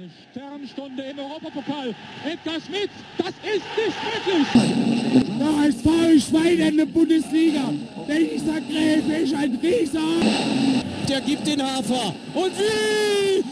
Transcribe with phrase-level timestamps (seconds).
[0.00, 1.94] Eine Sternstunde im Europapokal.
[2.24, 4.46] Edgar Schmidt, das ist nicht möglich.
[5.38, 7.74] Der HSV Schwein in der Bundesliga.
[8.08, 10.00] Dieser Gräfe ist ein Rieser.
[11.06, 12.14] Der gibt den Hafer.
[12.32, 13.44] Und wie?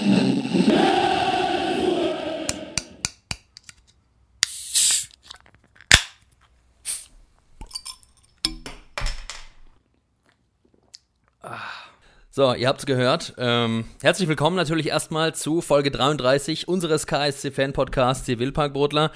[12.38, 13.34] So, ihr habt's gehört.
[13.36, 19.10] Ähm, herzlich willkommen natürlich erstmal zu Folge 33 unseres KSC-Fan-Podcasts, die Wildparkbrotler.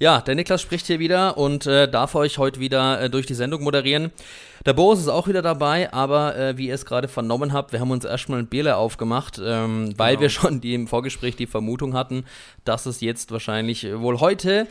[0.00, 3.34] Ja, der Niklas spricht hier wieder und äh, darf euch heute wieder äh, durch die
[3.34, 4.10] Sendung moderieren.
[4.66, 7.78] Der Boris ist auch wieder dabei, aber äh, wie ihr es gerade vernommen habt, wir
[7.78, 9.98] haben uns erstmal ein Bierle aufgemacht, ähm, genau.
[9.98, 12.24] weil wir schon die im Vorgespräch die Vermutung hatten,
[12.64, 14.66] dass es jetzt wahrscheinlich äh, wohl heute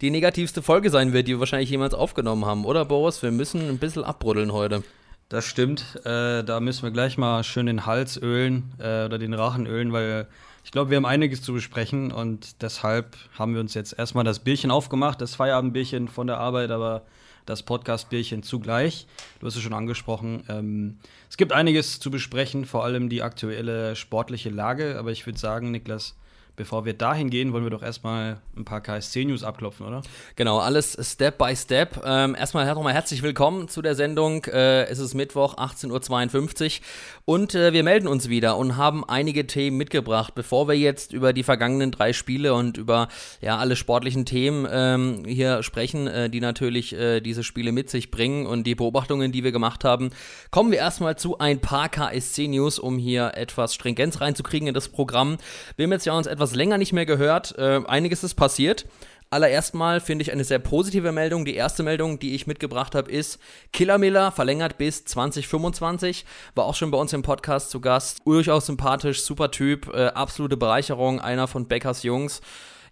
[0.00, 3.22] die negativste Folge sein wird, die wir wahrscheinlich jemals aufgenommen haben, oder Boris?
[3.22, 4.82] Wir müssen ein bisschen abbruddeln heute.
[5.28, 6.00] Das stimmt.
[6.04, 9.92] Äh, da müssen wir gleich mal schön den Hals ölen äh, oder den Rachen ölen,
[9.92, 10.28] weil
[10.64, 14.38] ich glaube, wir haben einiges zu besprechen und deshalb haben wir uns jetzt erstmal das
[14.38, 17.02] Bierchen aufgemacht, das Feierabendbierchen von der Arbeit, aber
[17.46, 19.06] das Podcast-Bierchen zugleich.
[19.40, 20.44] Du hast es schon angesprochen.
[20.48, 25.38] Ähm, es gibt einiges zu besprechen, vor allem die aktuelle sportliche Lage, aber ich würde
[25.38, 26.16] sagen, Niklas,
[26.56, 30.02] Bevor wir dahin gehen, wollen wir doch erstmal ein paar KSC-News abklopfen, oder?
[30.36, 32.00] Genau, alles Step by Step.
[32.04, 34.44] Ähm, erstmal nochmal herzlich willkommen zu der Sendung.
[34.44, 36.84] Äh, es ist Mittwoch, 18.52 Uhr
[37.24, 40.36] und äh, wir melden uns wieder und haben einige Themen mitgebracht.
[40.36, 43.08] Bevor wir jetzt über die vergangenen drei Spiele und über
[43.40, 48.12] ja, alle sportlichen Themen ähm, hier sprechen, äh, die natürlich äh, diese Spiele mit sich
[48.12, 50.10] bringen und die Beobachtungen, die wir gemacht haben,
[50.52, 55.38] kommen wir erstmal zu ein paar KSC-News, um hier etwas Stringenz reinzukriegen in das Programm.
[55.74, 57.56] Wir haben jetzt ja uns etwas etwas länger nicht mehr gehört.
[57.56, 58.84] Äh, einiges ist passiert.
[59.30, 61.46] Allererst mal finde ich eine sehr positive Meldung.
[61.46, 63.38] Die erste Meldung, die ich mitgebracht habe, ist
[63.72, 66.26] Killer Miller verlängert bis 2025.
[66.54, 68.20] War auch schon bei uns im Podcast zu Gast.
[68.26, 72.42] Durchaus sympathisch, super Typ, äh, absolute Bereicherung, einer von Beckers Jungs.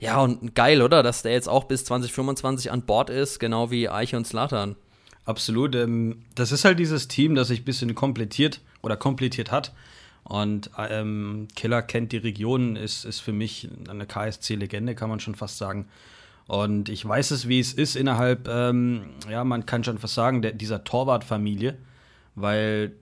[0.01, 1.03] Ja, und geil, oder?
[1.03, 4.77] Dass der jetzt auch bis 2025 an Bord ist, genau wie Eiche und Slatan.
[5.27, 5.75] Absolut.
[5.75, 9.73] Ähm, das ist halt dieses Team, das sich ein bisschen komplettiert oder komplettiert hat.
[10.25, 15.35] Und ähm, Killer kennt die Region, ist, ist für mich eine KSC-Legende, kann man schon
[15.35, 15.89] fast sagen.
[16.47, 20.43] Und ich weiß es, wie es ist innerhalb, ähm, ja, man kann schon fast sagen,
[20.43, 21.77] der, dieser Torwartfamilie,
[22.35, 22.93] weil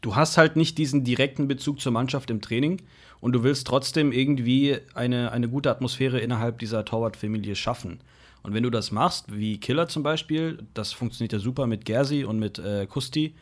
[0.00, 2.82] du hast halt nicht diesen direkten Bezug zur Mannschaft im Training
[3.20, 8.00] und du willst trotzdem irgendwie eine, eine gute Atmosphäre innerhalb dieser Torwartfamilie schaffen.
[8.42, 12.24] Und wenn du das machst, wie Killer zum Beispiel, das funktioniert ja super mit Gersi
[12.24, 13.34] und mit äh, Kusti,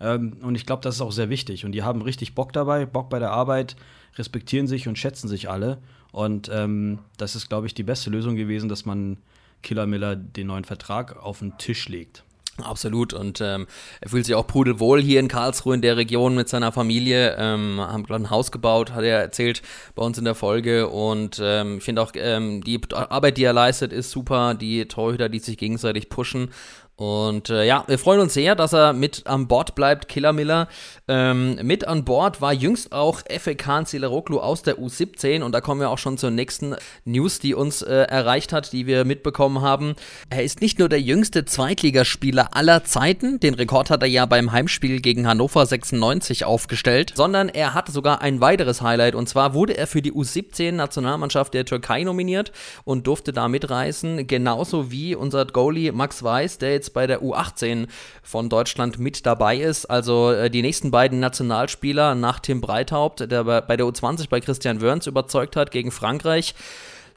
[0.00, 1.64] ähm, und ich glaube, das ist auch sehr wichtig.
[1.64, 3.76] Und die haben richtig Bock dabei, Bock bei der Arbeit,
[4.16, 5.78] respektieren sich und schätzen sich alle.
[6.12, 9.18] Und ähm, das ist, glaube ich, die beste Lösung gewesen, dass man
[9.62, 12.24] Killer Miller den neuen Vertrag auf den Tisch legt.
[12.62, 13.66] Absolut und ähm,
[14.00, 17.36] er fühlt sich auch pudelwohl hier in Karlsruhe in der Region mit seiner Familie.
[17.38, 19.60] Ähm, haben gerade ein Haus gebaut, hat er erzählt
[19.94, 23.52] bei uns in der Folge und ähm, ich finde auch ähm, die Arbeit, die er
[23.52, 24.54] leistet, ist super.
[24.54, 26.48] Die Torhüter, die sich gegenseitig pushen
[26.96, 30.66] und äh, ja, wir freuen uns sehr, dass er mit an Bord bleibt, Killer Miller.
[31.08, 35.82] Ähm, mit an Bord war jüngst auch Efekan Celeroglu aus der U17 und da kommen
[35.82, 36.74] wir auch schon zur nächsten
[37.04, 39.94] News, die uns äh, erreicht hat, die wir mitbekommen haben.
[40.30, 44.52] Er ist nicht nur der jüngste Zweitligaspieler aller Zeiten, den Rekord hat er ja beim
[44.52, 49.14] Heimspiel gegen Hannover 96 aufgestellt, sondern er hat sogar ein weiteres Highlight.
[49.14, 52.52] Und zwar wurde er für die U17-Nationalmannschaft der Türkei nominiert
[52.84, 57.22] und durfte da mitreisen, genauso wie unser Goalie Max Weiß, der jetzt jetzt bei der
[57.22, 57.88] U18
[58.22, 59.86] von Deutschland mit dabei ist.
[59.86, 64.80] Also äh, die nächsten beiden Nationalspieler nach Tim Breithaupt, der bei der U20 bei Christian
[64.80, 66.54] Wörns überzeugt hat gegen Frankreich.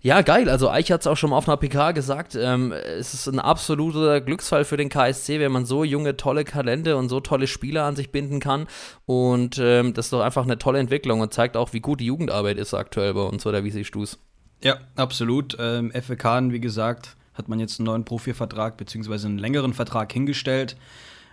[0.02, 0.48] Ja, geil.
[0.50, 2.34] Also Eich hat es auch schon mal auf einer PK gesagt.
[2.34, 6.96] Ähm, es ist ein absoluter Glücksfall für den KSC, wenn man so junge, tolle Talente
[6.96, 8.68] und so tolle Spieler an sich binden kann.
[9.06, 12.06] Und ähm, das ist doch einfach eine tolle Entwicklung und zeigt auch, wie gut die
[12.06, 14.18] Jugendarbeit ist aktuell bei uns, oder wie siehst du es?
[14.64, 15.58] Ja, absolut.
[15.60, 19.26] Ähm, FWK, wie gesagt, hat man jetzt einen neuen Profivertrag bzw.
[19.26, 20.78] einen längeren Vertrag hingestellt.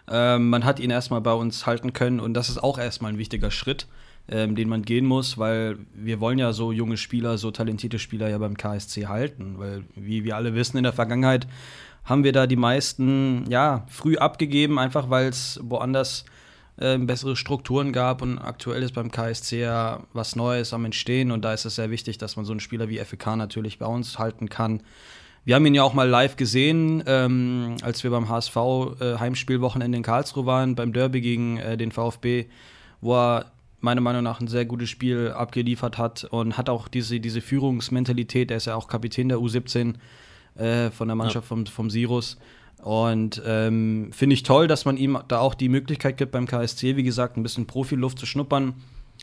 [0.08, 3.18] Ähm, man hat ihn erstmal bei uns halten können und das ist auch erstmal ein
[3.18, 3.86] wichtiger Schritt,
[4.28, 8.28] ähm, den man gehen muss, weil wir wollen ja so junge Spieler, so talentierte Spieler
[8.28, 11.46] ja beim KSC halten, weil wie wir alle wissen in der Vergangenheit
[12.04, 16.24] haben wir da die meisten ja früh abgegeben, einfach weil es woanders
[16.78, 21.44] äh, bessere Strukturen gab und aktuell ist beim KSC ja was Neues am Entstehen und
[21.44, 24.18] da ist es sehr wichtig, dass man so einen Spieler wie FK natürlich bei uns
[24.18, 24.82] halten kann.
[25.46, 29.96] Wir haben ihn ja auch mal live gesehen, ähm, als wir beim HSV äh, Heimspielwochenende
[29.96, 32.46] in Karlsruhe waren, beim Derby gegen äh, den VfB,
[33.00, 37.20] wo er meiner Meinung nach ein sehr gutes Spiel abgeliefert hat und hat auch diese,
[37.20, 38.50] diese Führungsmentalität.
[38.50, 39.94] Er ist ja auch Kapitän der U17
[40.56, 41.48] äh, von der Mannschaft ja.
[41.48, 42.38] vom, vom Sirus.
[42.82, 46.96] Und ähm, finde ich toll, dass man ihm da auch die Möglichkeit gibt, beim KSC,
[46.96, 48.74] wie gesagt, ein bisschen Profiluft zu schnuppern,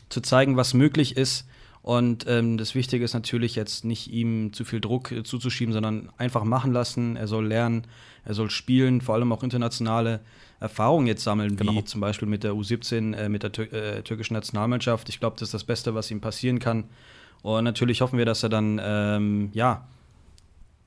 [0.08, 1.46] zu zeigen, was möglich ist
[1.84, 6.08] Und ähm, das Wichtige ist natürlich jetzt nicht ihm zu viel Druck äh, zuzuschieben, sondern
[6.16, 7.14] einfach machen lassen.
[7.16, 7.86] Er soll lernen,
[8.24, 10.20] er soll spielen, vor allem auch internationale
[10.60, 11.72] Erfahrungen jetzt sammeln, genau.
[11.72, 15.10] wie zum Beispiel mit der U17, äh, mit der Tür äh, türkischen Nationalmannschaft.
[15.10, 16.84] Ich glaube, das ist das Beste, was ihm passieren kann.
[17.42, 19.86] Und natürlich hoffen wir, dass er dann ähm, ja,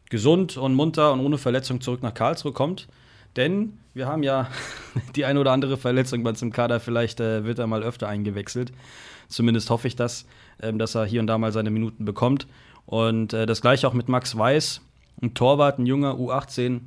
[0.09, 2.88] gesund und munter und ohne Verletzung zurück nach Karlsruhe kommt.
[3.35, 4.49] Denn wir haben ja
[5.15, 6.79] die ein oder andere Verletzung bei uns im Kader.
[6.79, 8.71] Vielleicht äh, wird er mal öfter eingewechselt.
[9.27, 10.25] Zumindest hoffe ich das,
[10.59, 12.48] dass er hier und da mal seine Minuten bekommt.
[12.86, 14.81] Und äh, das gleiche auch mit Max Weiß,
[15.21, 16.81] ein Torwart, ein junger U18.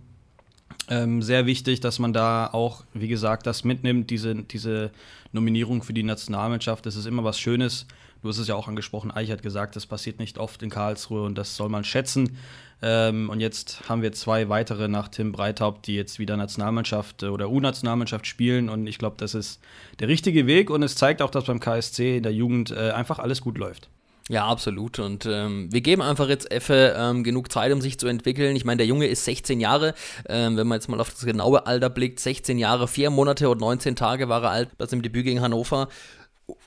[0.88, 4.90] Ähm, sehr wichtig, dass man da auch, wie gesagt, das mitnimmt, diese, diese
[5.32, 6.86] Nominierung für die Nationalmannschaft.
[6.86, 7.86] Das ist immer was Schönes.
[8.22, 11.22] Du hast es ja auch angesprochen, Eich hat gesagt, das passiert nicht oft in Karlsruhe
[11.22, 12.36] und das soll man schätzen.
[12.82, 17.26] Ähm, und jetzt haben wir zwei weitere nach Tim Breithaupt, die jetzt wieder Nationalmannschaft äh,
[17.26, 18.68] oder U-Nationalmannschaft spielen.
[18.68, 19.60] Und ich glaube, das ist
[19.98, 20.70] der richtige Weg.
[20.70, 23.88] Und es zeigt auch, dass beim KSC in der Jugend äh, einfach alles gut läuft.
[24.30, 25.00] Ja, absolut.
[25.00, 28.54] Und ähm, wir geben einfach jetzt Effe ähm, genug Zeit, um sich zu entwickeln.
[28.54, 29.92] Ich meine, der Junge ist 16 Jahre.
[30.28, 33.60] Ähm, wenn man jetzt mal auf das genaue Alter blickt, 16 Jahre, 4 Monate und
[33.60, 35.88] 19 Tage war er alt bei seinem Debüt gegen Hannover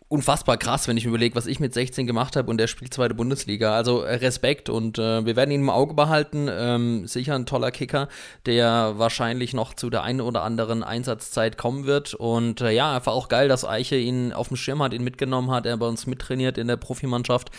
[0.07, 2.93] unfassbar krass, wenn ich mir überlege, was ich mit 16 gemacht habe und der spielt
[2.93, 3.75] zweite Bundesliga.
[3.75, 6.47] Also äh, Respekt und äh, wir werden ihn im Auge behalten.
[6.51, 8.09] Ähm, sicher ein toller Kicker,
[8.45, 12.13] der wahrscheinlich noch zu der einen oder anderen Einsatzzeit kommen wird.
[12.13, 15.51] Und äh, ja, einfach auch geil, dass Eiche ihn auf dem Schirm hat, ihn mitgenommen
[15.51, 17.49] hat, er bei uns mittrainiert in der Profimannschaft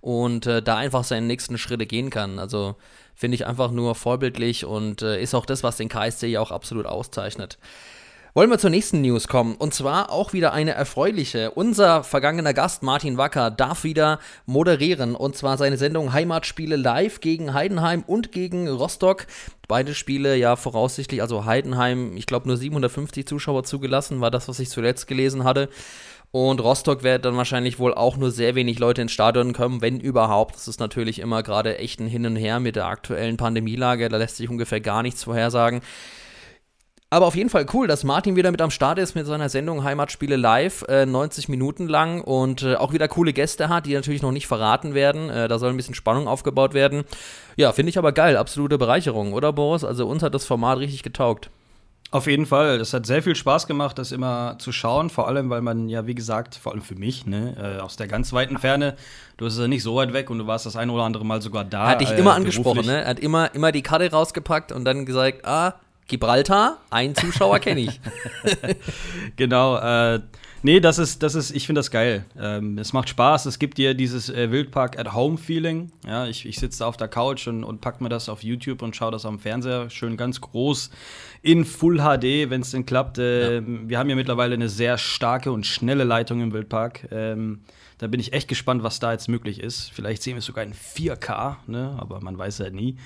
[0.00, 2.38] und äh, da einfach seine nächsten Schritte gehen kann.
[2.38, 2.76] Also
[3.14, 6.50] finde ich einfach nur vorbildlich und äh, ist auch das, was den KSC ja auch
[6.50, 7.58] absolut auszeichnet.
[8.36, 9.54] Wollen wir zur nächsten News kommen.
[9.54, 11.52] Und zwar auch wieder eine erfreuliche.
[11.52, 15.14] Unser vergangener Gast Martin Wacker darf wieder moderieren.
[15.14, 19.28] Und zwar seine Sendung Heimatspiele live gegen Heidenheim und gegen Rostock.
[19.68, 24.58] Beide Spiele ja voraussichtlich, also Heidenheim, ich glaube nur 750 Zuschauer zugelassen, war das, was
[24.58, 25.68] ich zuletzt gelesen hatte.
[26.32, 30.00] Und Rostock wird dann wahrscheinlich wohl auch nur sehr wenig Leute ins Stadion kommen, wenn
[30.00, 30.56] überhaupt.
[30.56, 34.08] Das ist natürlich immer gerade echt ein Hin und Her mit der aktuellen Pandemielage.
[34.08, 35.82] Da lässt sich ungefähr gar nichts vorhersagen.
[37.14, 39.84] Aber auf jeden Fall cool, dass Martin wieder mit am Start ist mit seiner Sendung
[39.84, 44.20] Heimatspiele live, äh, 90 Minuten lang und äh, auch wieder coole Gäste hat, die natürlich
[44.20, 45.30] noch nicht verraten werden.
[45.30, 47.04] Äh, da soll ein bisschen Spannung aufgebaut werden.
[47.54, 49.84] Ja, finde ich aber geil, absolute Bereicherung, oder Boris?
[49.84, 51.50] Also uns hat das Format richtig getaugt.
[52.10, 52.78] Auf jeden Fall.
[52.78, 55.08] Das hat sehr viel Spaß gemacht, das immer zu schauen.
[55.08, 58.08] Vor allem, weil man ja, wie gesagt, vor allem für mich, ne, äh, aus der
[58.08, 58.96] ganz weiten Ferne,
[59.36, 61.40] du bist ja nicht so weit weg und du warst das ein oder andere Mal
[61.42, 61.86] sogar da.
[61.86, 63.02] Hat dich äh, immer angesprochen, ne?
[63.02, 65.74] Er hat immer, immer die Karte rausgepackt und dann gesagt, ah,
[66.06, 68.00] Gibraltar, ein Zuschauer kenne ich.
[69.36, 69.76] genau.
[69.78, 70.20] Äh,
[70.62, 72.26] nee, das ist, das ist, ich finde das geil.
[72.38, 73.46] Ähm, es macht Spaß.
[73.46, 75.92] Es gibt dir dieses äh, Wildpark at Home Feeling.
[76.06, 78.82] Ja, ich, ich sitze da auf der Couch und, und pack mir das auf YouTube
[78.82, 80.90] und schaue das am Fernseher schön ganz groß
[81.40, 83.18] in Full HD, wenn es denn klappt.
[83.18, 83.62] Äh, ja.
[83.66, 87.08] Wir haben ja mittlerweile eine sehr starke und schnelle Leitung im Wildpark.
[87.10, 87.60] Ähm,
[87.98, 89.90] da bin ich echt gespannt, was da jetzt möglich ist.
[89.90, 91.96] Vielleicht sehen wir es sogar in 4K, ne?
[91.98, 92.98] aber man weiß ja nie.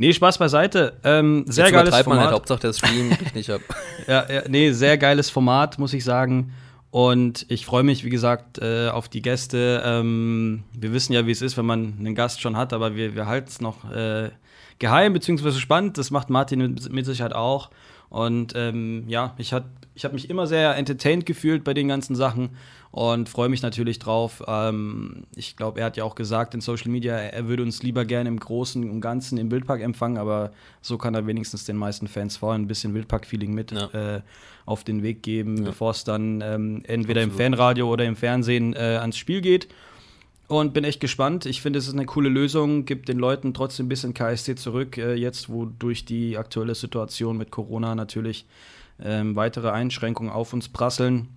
[0.00, 0.94] Nee, Spaß beiseite.
[1.04, 2.06] Ähm, sehr Jetzt geiles Format.
[2.06, 3.60] Man halt, Hauptsache der Stream ich nicht ab.
[4.06, 6.54] ja, ja, nee, sehr geiles Format, muss ich sagen.
[6.90, 9.82] Und ich freue mich, wie gesagt, äh, auf die Gäste.
[9.84, 13.14] Ähm, wir wissen ja, wie es ist, wenn man einen Gast schon hat, aber wir,
[13.14, 14.30] wir halten es noch äh,
[14.78, 15.52] geheim bzw.
[15.52, 15.98] spannend.
[15.98, 17.68] Das macht Martin mit, mit Sicherheit auch.
[18.08, 19.54] Und ähm, ja, ich,
[19.94, 22.56] ich habe mich immer sehr entertained gefühlt bei den ganzen Sachen
[22.92, 24.42] und freue mich natürlich drauf.
[24.48, 28.04] Ähm, ich glaube, er hat ja auch gesagt in Social Media, er würde uns lieber
[28.04, 32.08] gerne im Großen und Ganzen im Wildpark empfangen, aber so kann er wenigstens den meisten
[32.08, 34.16] Fans vorher ein bisschen Wildpark-Feeling mit ja.
[34.16, 34.20] äh,
[34.66, 35.64] auf den Weg geben, ja.
[35.64, 37.40] bevor es dann ähm, entweder Absolut.
[37.40, 39.68] im Fanradio oder im Fernsehen äh, ans Spiel geht.
[40.48, 41.46] Und bin echt gespannt.
[41.46, 44.98] Ich finde, es ist eine coole Lösung, gibt den Leuten trotzdem ein bisschen KSC zurück,
[44.98, 48.46] äh, jetzt wo durch die aktuelle Situation mit Corona natürlich
[49.00, 51.28] ähm, weitere Einschränkungen auf uns prasseln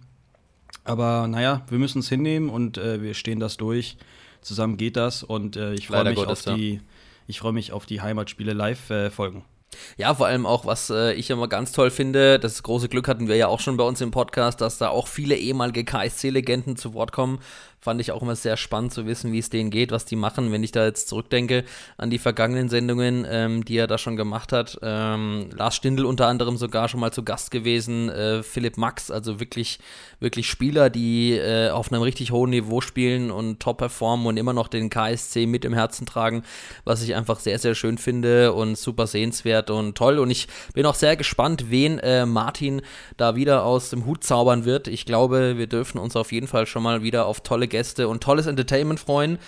[0.84, 3.98] aber naja, wir müssen es hinnehmen und äh, wir stehen das durch.
[4.42, 6.82] Zusammen geht das und äh, ich freue mich, auf die,
[7.28, 9.40] ich freu mich auf die Heimatspiele Live-Folgen.
[9.40, 9.54] Äh,
[9.98, 13.28] ja, vor allem auch, was äh, ich immer ganz toll finde, das große Glück hatten
[13.28, 16.94] wir ja auch schon bei uns im Podcast, dass da auch viele ehemalige KSC-Legenden zu
[16.94, 17.40] Wort kommen.
[17.84, 20.54] Fand ich auch immer sehr spannend zu wissen, wie es denen geht, was die machen.
[20.54, 21.66] Wenn ich da jetzt zurückdenke
[21.98, 24.80] an die vergangenen Sendungen, ähm, die er da schon gemacht hat.
[24.82, 28.08] Ähm, Lars Stindl unter anderem sogar schon mal zu Gast gewesen.
[28.08, 29.80] Äh, Philipp Max, also wirklich,
[30.22, 34.54] wirklich Spieler, die äh, auf einem richtig hohen Niveau spielen und top performen und immer
[34.54, 36.44] noch den KSC mit im Herzen tragen,
[36.86, 40.20] was ich einfach sehr, sehr schön finde und super sehenswert und toll.
[40.20, 42.82] Und ich bin auch sehr gespannt, wen äh, Martin
[43.18, 44.88] da wieder aus dem Hut zaubern wird.
[44.88, 48.22] Ich glaube, wir dürfen uns auf jeden Fall schon mal wieder auf tolle Gäste und
[48.24, 49.40] tolles Entertainment freuen.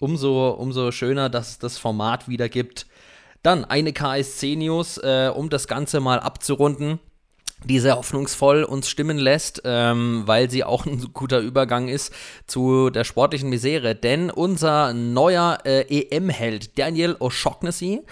[0.00, 2.86] Umso, umso schöner, dass das Format wieder gibt.
[3.42, 6.98] Dann eine KSC-News, äh, um das Ganze mal abzurunden.
[7.66, 12.12] die sehr hoffnungsvoll uns stimmen lässt, ähm, weil sie auch ein guter Übergang ist
[12.46, 13.94] zu der sportlichen Misere.
[13.94, 18.02] Denn unser neuer äh, EM-Held, Daniel O'Shaughnessy,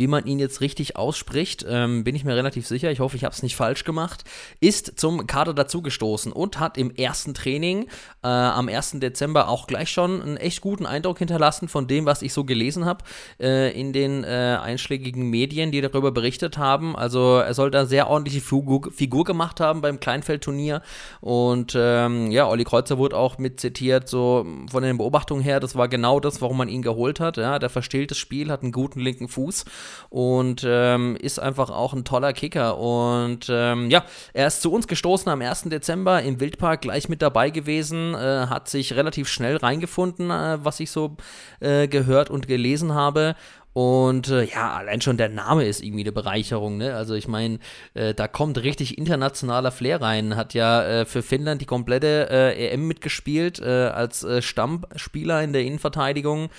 [0.00, 2.90] wie man ihn jetzt richtig ausspricht, ähm, bin ich mir relativ sicher.
[2.90, 4.24] Ich hoffe, ich habe es nicht falsch gemacht.
[4.58, 7.82] Ist zum Kader dazugestoßen und hat im ersten Training
[8.22, 8.92] äh, am 1.
[9.00, 12.86] Dezember auch gleich schon einen echt guten Eindruck hinterlassen von dem, was ich so gelesen
[12.86, 13.04] habe
[13.38, 16.96] äh, in den äh, einschlägigen Medien, die darüber berichtet haben.
[16.96, 20.80] Also er soll da sehr ordentliche Figur, Figur gemacht haben beim Kleinfeldturnier.
[21.20, 25.76] Und ähm, ja, Olli Kreuzer wurde auch mit zitiert, so von den Beobachtungen her, das
[25.76, 27.36] war genau das, warum man ihn geholt hat.
[27.36, 29.66] Ja, der das Spiel, hat einen guten linken Fuß
[30.08, 32.78] und ähm, ist einfach auch ein toller Kicker.
[32.78, 35.64] Und ähm, ja, er ist zu uns gestoßen am 1.
[35.64, 40.80] Dezember im Wildpark gleich mit dabei gewesen, äh, hat sich relativ schnell reingefunden, äh, was
[40.80, 41.16] ich so
[41.60, 43.34] äh, gehört und gelesen habe.
[43.72, 46.76] Und äh, ja, allein schon der Name ist irgendwie eine Bereicherung.
[46.76, 46.94] Ne?
[46.94, 47.60] Also ich meine,
[47.94, 50.34] äh, da kommt richtig internationaler Flair rein.
[50.34, 55.52] Hat ja äh, für Finnland die komplette äh, EM mitgespielt äh, als äh, Stammspieler in
[55.52, 56.50] der Innenverteidigung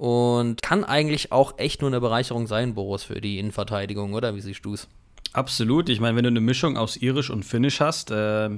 [0.00, 4.34] und kann eigentlich auch echt nur eine Bereicherung sein, Boris, für die Innenverteidigung, oder?
[4.34, 4.88] Wie siehst du es?
[5.34, 5.90] Absolut.
[5.90, 8.48] Ich meine, wenn du eine Mischung aus Irisch und Finnisch hast, äh,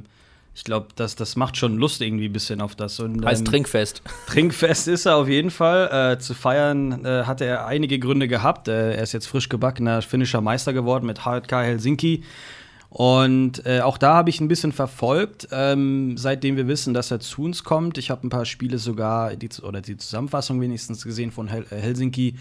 [0.54, 3.00] ich glaube, das, das macht schon Lust irgendwie ein bisschen auf das.
[3.00, 4.02] Und, heißt ähm, Trinkfest.
[4.28, 6.12] Trinkfest ist er auf jeden Fall.
[6.12, 8.68] Äh, zu feiern äh, hatte er einige Gründe gehabt.
[8.68, 12.22] Äh, er ist jetzt frisch gebackener finnischer Meister geworden mit HK Helsinki.
[12.94, 17.20] Und äh, auch da habe ich ein bisschen verfolgt, ähm, seitdem wir wissen, dass er
[17.20, 17.96] zu uns kommt.
[17.96, 21.76] Ich habe ein paar Spiele sogar, die, oder die Zusammenfassung wenigstens gesehen von Hel äh,
[21.76, 22.34] Helsinki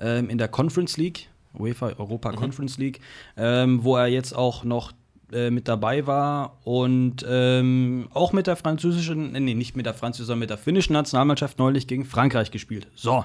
[0.00, 2.36] ähm, in der Conference League, UEFA Europa mhm.
[2.36, 2.98] Conference League,
[3.36, 4.90] ähm, wo er jetzt auch noch
[5.30, 10.26] äh, mit dabei war und ähm, auch mit der französischen, nee, nicht mit der französischen,
[10.26, 12.88] sondern mit der finnischen Nationalmannschaft neulich gegen Frankreich gespielt.
[12.96, 13.24] So,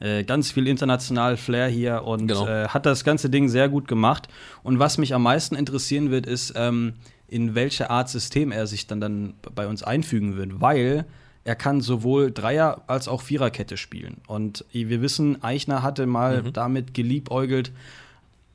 [0.00, 2.46] äh, ganz viel international Flair hier und genau.
[2.46, 4.28] äh, hat das ganze Ding sehr gut gemacht.
[4.62, 6.94] Und was mich am meisten interessieren wird, ist, ähm,
[7.28, 11.06] in welche Art System er sich dann, dann bei uns einfügen wird, weil
[11.44, 14.18] er kann sowohl Dreier- als auch Viererkette spielen.
[14.26, 16.52] Und wir wissen, Eichner hatte mal mhm.
[16.52, 17.72] damit geliebäugelt,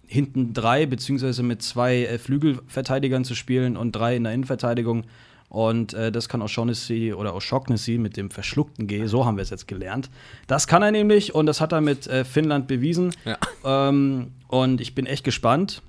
[0.06, 5.06] hinten drei beziehungsweise mit zwei äh, Flügelverteidigern zu spielen und drei in der Innenverteidigung.
[5.52, 9.50] Und äh, das kann O'Shaughnessy oder O'Shaughnessy mit dem verschluckten G, so haben wir es
[9.50, 10.10] jetzt gelernt.
[10.48, 13.14] Das kann er nämlich und das hat er mit äh, Finnland bewiesen.
[13.26, 13.38] Ja.
[13.66, 15.82] Ähm, und ich bin echt gespannt.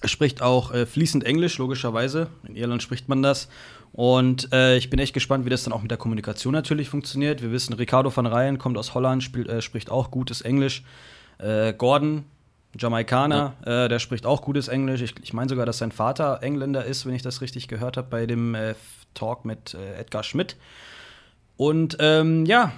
[0.00, 2.26] Er spricht auch äh, fließend Englisch, logischerweise.
[2.42, 3.48] In Irland spricht man das.
[3.92, 7.40] Und äh, ich bin echt gespannt, wie das dann auch mit der Kommunikation natürlich funktioniert.
[7.40, 10.82] Wir wissen, Ricardo van Rijn kommt aus Holland, spielt, äh, spricht auch gutes Englisch.
[11.38, 12.24] Äh, Gordon
[12.78, 13.84] Jamaikaner, ja.
[13.84, 15.02] äh, der spricht auch gutes Englisch.
[15.02, 18.08] Ich, ich meine sogar, dass sein Vater Engländer ist, wenn ich das richtig gehört habe,
[18.08, 18.74] bei dem äh,
[19.14, 20.56] Talk mit äh, Edgar Schmidt.
[21.56, 22.72] Und ähm, ja,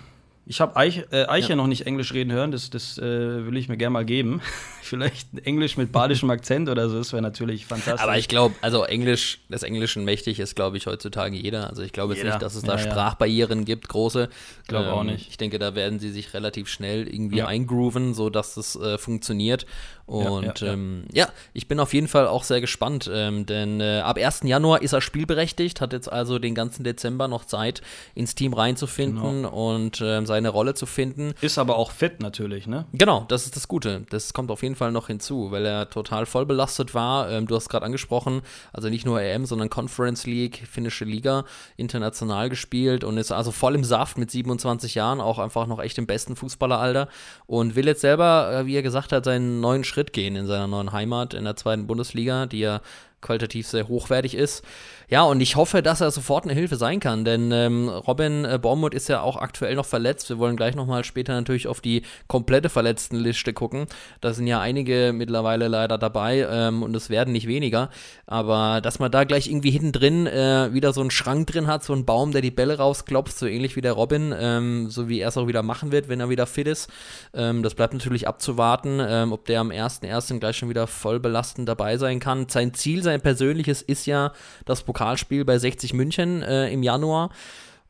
[0.47, 1.57] ich habe Eich, äh, Eiche ja.
[1.57, 4.43] noch nicht Englisch reden hören, das, das äh, will ich mir gerne mal geben.
[4.83, 8.03] Vielleicht Englisch mit badischem Akzent oder so, das wäre natürlich fantastisch.
[8.03, 11.71] Aber ich glaube, also Englisch, des Englischen mächtig ist, glaube ich, heutzutage jeder.
[11.71, 14.29] Also ich glaube jetzt nicht, dass es da ja, Sprachbarrieren gibt, große.
[14.63, 15.31] Ich glaube ähm, auch nicht.
[15.31, 17.47] Ich denke, da werden sie sich relativ schnell irgendwie ja.
[17.47, 19.65] eingrooven, sodass es äh, funktioniert.
[20.07, 24.01] Und ja, ähm, ja, ich bin auf jeden Fall auch sehr gespannt, ähm, denn äh,
[24.01, 24.41] ab 1.
[24.45, 27.81] Januar ist er spielberechtigt, hat jetzt also den ganzen Dezember noch Zeit,
[28.15, 29.75] ins Team reinzufinden genau.
[29.75, 31.33] und ähm, seine Rolle zu finden.
[31.41, 32.85] Ist aber auch fit natürlich, ne?
[32.93, 34.05] Genau, das ist das Gute.
[34.11, 37.31] Das kommt auf jeden Fall noch hinzu, weil er total voll belastet war.
[37.31, 38.43] Ähm, du hast gerade angesprochen,
[38.75, 41.45] also nicht nur EM, sondern Conference League, finnische Liga,
[41.79, 45.97] international gespielt und ist also voll im Saft mit 27 Jahren, auch einfach noch echt
[45.97, 47.09] im besten Fußballeralter
[47.47, 50.67] und will jetzt selber, äh, wie er gesagt hat, seinen neuen Schritt gehen in seiner
[50.67, 52.81] neuen Heimat in der zweiten Bundesliga, die ja
[53.25, 54.63] qualitativ sehr hochwertig ist.
[55.09, 58.59] Ja, und ich hoffe, dass er sofort eine Hilfe sein kann, denn ähm, Robin äh,
[58.61, 60.31] Baumut ist ja auch aktuell noch verletzt.
[60.31, 63.87] Wir wollen gleich nochmal später natürlich auf die komplette Verletztenliste gucken.
[64.21, 67.91] Da sind ja einige mittlerweile leider dabei ähm, und es werden nicht weniger.
[68.27, 71.85] Aber dass man da gleich irgendwie hinten drin äh, wieder so einen Schrank drin hat,
[71.85, 75.21] so einen Baum, der die Bälle rausklopft, so ähnlich wie der Robin, ähm, so wie
[75.21, 76.89] er es auch wieder machen wird, wenn er wieder fit ist.
[77.35, 80.39] Ähm, das bleibt natürlich abzuwarten, ähm, ob der am 1.1.
[80.41, 82.49] gleich schon wieder voll belastend dabei sein kann.
[82.49, 84.33] Sein Ziel, sein persönliches ist ja
[84.65, 87.31] das Pokal Pokalspiel bei 60 München äh, im Januar.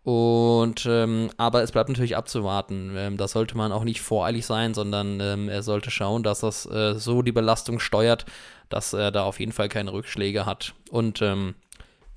[0.03, 2.93] Und ähm, aber es bleibt natürlich abzuwarten.
[2.97, 6.67] Ähm, da sollte man auch nicht voreilig sein, sondern ähm, er sollte schauen, dass das
[6.67, 8.27] äh, so die Belastung steuert,
[8.69, 10.75] dass er da auf jeden Fall keine Rückschläge hat.
[10.91, 11.55] Und ähm,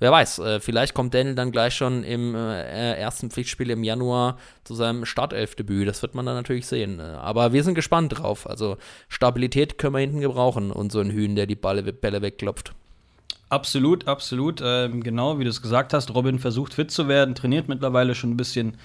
[0.00, 4.36] wer weiß, äh, vielleicht kommt Daniel dann gleich schon im äh, ersten Pflichtspiel im Januar
[4.64, 5.88] zu seinem Startelfdebüt.
[5.88, 7.00] Das wird man dann natürlich sehen.
[7.00, 8.46] Aber wir sind gespannt drauf.
[8.46, 8.76] Also
[9.08, 12.74] Stabilität können wir hinten gebrauchen und so ein Hühn, der die Balle, Bälle wegklopft.
[13.50, 14.60] Absolut, absolut.
[14.62, 18.30] Ähm, genau, wie du es gesagt hast, Robin versucht fit zu werden, trainiert mittlerweile schon
[18.30, 18.76] ein bisschen.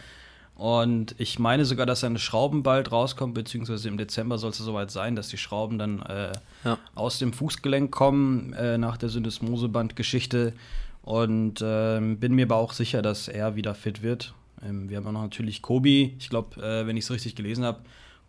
[0.55, 4.91] Und ich meine sogar, dass seine Schrauben bald rauskommen, beziehungsweise im Dezember soll es soweit
[4.91, 6.31] sein, dass die Schrauben dann äh,
[6.63, 6.77] Ja.
[6.95, 10.53] aus dem Fußgelenk kommen äh, nach der Syndesmoseband-Geschichte.
[11.01, 14.33] Und ähm, bin mir aber auch sicher, dass er wieder fit wird.
[14.65, 16.15] Ähm, wir haben auch noch natürlich Kobi.
[16.19, 17.79] Ich glaube, äh, wenn ich es richtig gelesen habe,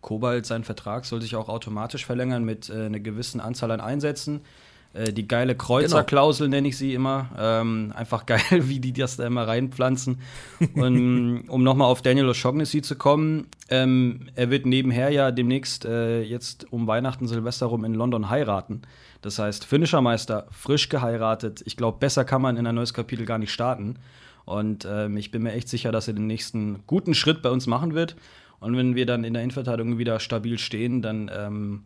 [0.01, 4.41] Kobalt, sein Vertrag soll sich auch automatisch verlängern mit äh, einer gewissen Anzahl an Einsätzen.
[4.95, 7.29] Äh, die geile Kreuzerklausel nenne ich sie immer.
[7.37, 10.19] Ähm, einfach geil, wie die das da immer reinpflanzen.
[10.73, 16.21] Und um nochmal auf Daniel O'Shaughnessy zu kommen, ähm, er wird nebenher ja demnächst äh,
[16.21, 18.83] jetzt um Weihnachten, Silvester rum in London heiraten.
[19.21, 21.61] Das heißt, Finishermeister, frisch geheiratet.
[21.65, 23.97] Ich glaube, besser kann man in ein neues Kapitel gar nicht starten.
[24.45, 27.67] Und ähm, ich bin mir echt sicher, dass er den nächsten guten Schritt bei uns
[27.67, 28.15] machen wird.
[28.59, 31.83] Und wenn wir dann in der Innenverteidigung wieder stabil stehen, dann ähm,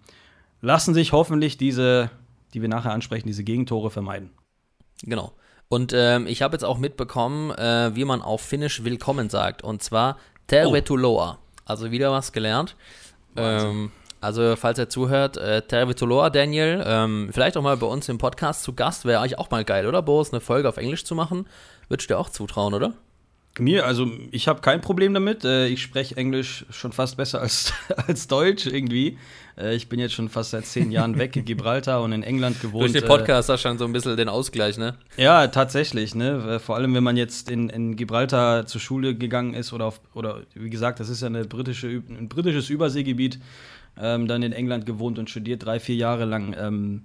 [0.61, 2.11] lassen sich hoffentlich diese,
[2.53, 4.31] die wir nachher ansprechen, diese Gegentore vermeiden.
[5.03, 5.33] Genau.
[5.67, 9.63] Und ähm, ich habe jetzt auch mitbekommen, äh, wie man auf Finnisch willkommen sagt.
[9.63, 11.37] Und zwar Tervetuloa.
[11.65, 12.75] Also wieder was gelernt.
[13.35, 13.91] Ähm,
[14.21, 18.63] also, falls er zuhört, äh, Tervetuloa, Daniel, ähm, vielleicht auch mal bei uns im Podcast
[18.63, 19.05] zu Gast.
[19.05, 21.47] Wäre eigentlich auch mal geil, oder, Boris, eine Folge auf Englisch zu machen?
[21.87, 22.93] Würdest du dir auch zutrauen, oder?
[23.59, 25.43] Mir, also ich habe kein Problem damit.
[25.45, 27.73] Äh, ich spreche Englisch schon fast besser als,
[28.07, 29.17] als Deutsch irgendwie.
[29.57, 32.61] Äh, ich bin jetzt schon fast seit zehn Jahren weg in Gibraltar und in England
[32.61, 32.83] gewohnt.
[32.83, 34.95] Durch den Äh, Podcast hast du schon so ein bisschen den Ausgleich, ne?
[35.17, 36.59] Ja, tatsächlich, ne?
[36.59, 40.41] Vor allem, wenn man jetzt in, in Gibraltar zur Schule gegangen ist oder auf, oder
[40.55, 43.39] wie gesagt, das ist ja eine britische, ein britisches Überseegebiet,
[44.01, 46.55] ähm, dann in England gewohnt und studiert drei, vier Jahre lang.
[46.57, 47.03] Ähm,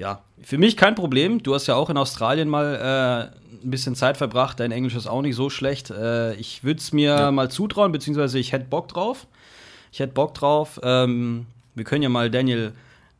[0.00, 1.42] ja, für mich kein Problem.
[1.42, 4.58] Du hast ja auch in Australien mal äh, ein bisschen Zeit verbracht.
[4.58, 5.90] Dein Englisch ist auch nicht so schlecht.
[5.90, 9.26] Äh, ich würde es mir mal zutrauen, beziehungsweise ich hätte Bock drauf.
[9.92, 10.80] Ich hätte Bock drauf.
[10.82, 12.72] Ähm, wir können ja mal Daniel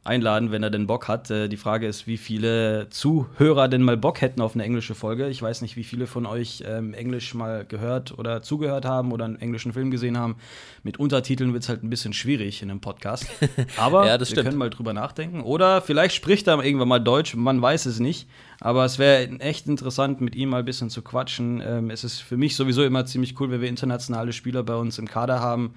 [0.03, 1.31] einladen, wenn er denn Bock hat.
[1.31, 5.29] Äh, die Frage ist, wie viele Zuhörer denn mal Bock hätten auf eine englische Folge.
[5.29, 9.27] Ich weiß nicht, wie viele von euch ähm, Englisch mal gehört oder zugehört haben oder
[9.27, 10.37] einen englischen Film gesehen haben.
[10.83, 13.27] Mit Untertiteln wird es halt ein bisschen schwierig in einem Podcast.
[13.77, 14.47] Aber Ja, wir stimmt.
[14.47, 15.43] können mal drüber nachdenken.
[15.43, 18.27] Oder vielleicht spricht er irgendwann mal Deutsch, man weiß es nicht.
[18.59, 21.63] Aber es wäre echt interessant, mit ihm mal ein bisschen zu quatschen.
[21.63, 24.99] Ähm, es ist für mich sowieso immer ziemlich cool, wenn wir internationale Spieler bei uns
[24.99, 25.75] im Kader haben.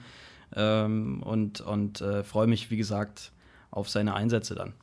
[0.56, 3.33] Ähm, und und äh, freue mich, wie gesagt,
[3.74, 4.74] auf seine Einsätze dann.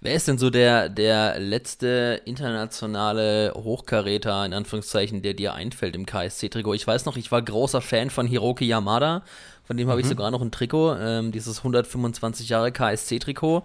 [0.00, 6.06] Wer ist denn so der, der letzte internationale Hochkaräter, in Anführungszeichen, der dir einfällt im
[6.06, 6.74] KSC-Trikot?
[6.74, 9.22] Ich weiß noch, ich war großer Fan von Hiroki Yamada,
[9.64, 13.62] von dem habe ich sogar noch ein Trikot, ähm, dieses 125 Jahre KSC-Trikot.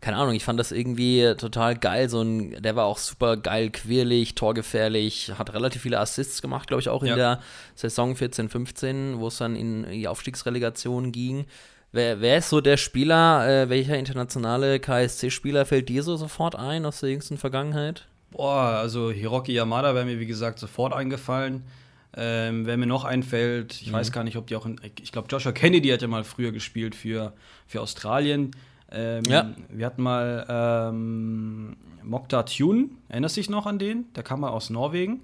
[0.00, 2.08] Keine Ahnung, ich fand das irgendwie total geil.
[2.10, 6.80] So ein, der war auch super geil, quirlig, torgefährlich, hat relativ viele Assists gemacht, glaube
[6.80, 7.16] ich, auch in Ja.
[7.16, 7.40] der
[7.74, 11.46] Saison 14, 15, wo es dann in die Aufstiegsrelegation ging.
[11.94, 16.84] Wer, wer ist so der Spieler, äh, welcher internationale KSC-Spieler fällt dir so sofort ein
[16.86, 18.08] aus der jüngsten Vergangenheit?
[18.32, 21.62] Boah, also Hiroki Yamada wäre mir, wie gesagt, sofort eingefallen.
[22.16, 24.80] Ähm, wer mir noch einfällt, ich weiß gar nicht, ob die auch in.
[25.02, 27.32] Ich glaube, Joshua Kennedy hat ja mal früher gespielt für,
[27.68, 28.50] für Australien.
[28.90, 29.52] Ähm, Ja.
[29.68, 34.12] Wir hatten mal ähm, Mokta Tune, erinnerst du dich noch an den?
[34.14, 35.20] Der kam mal aus Norwegen.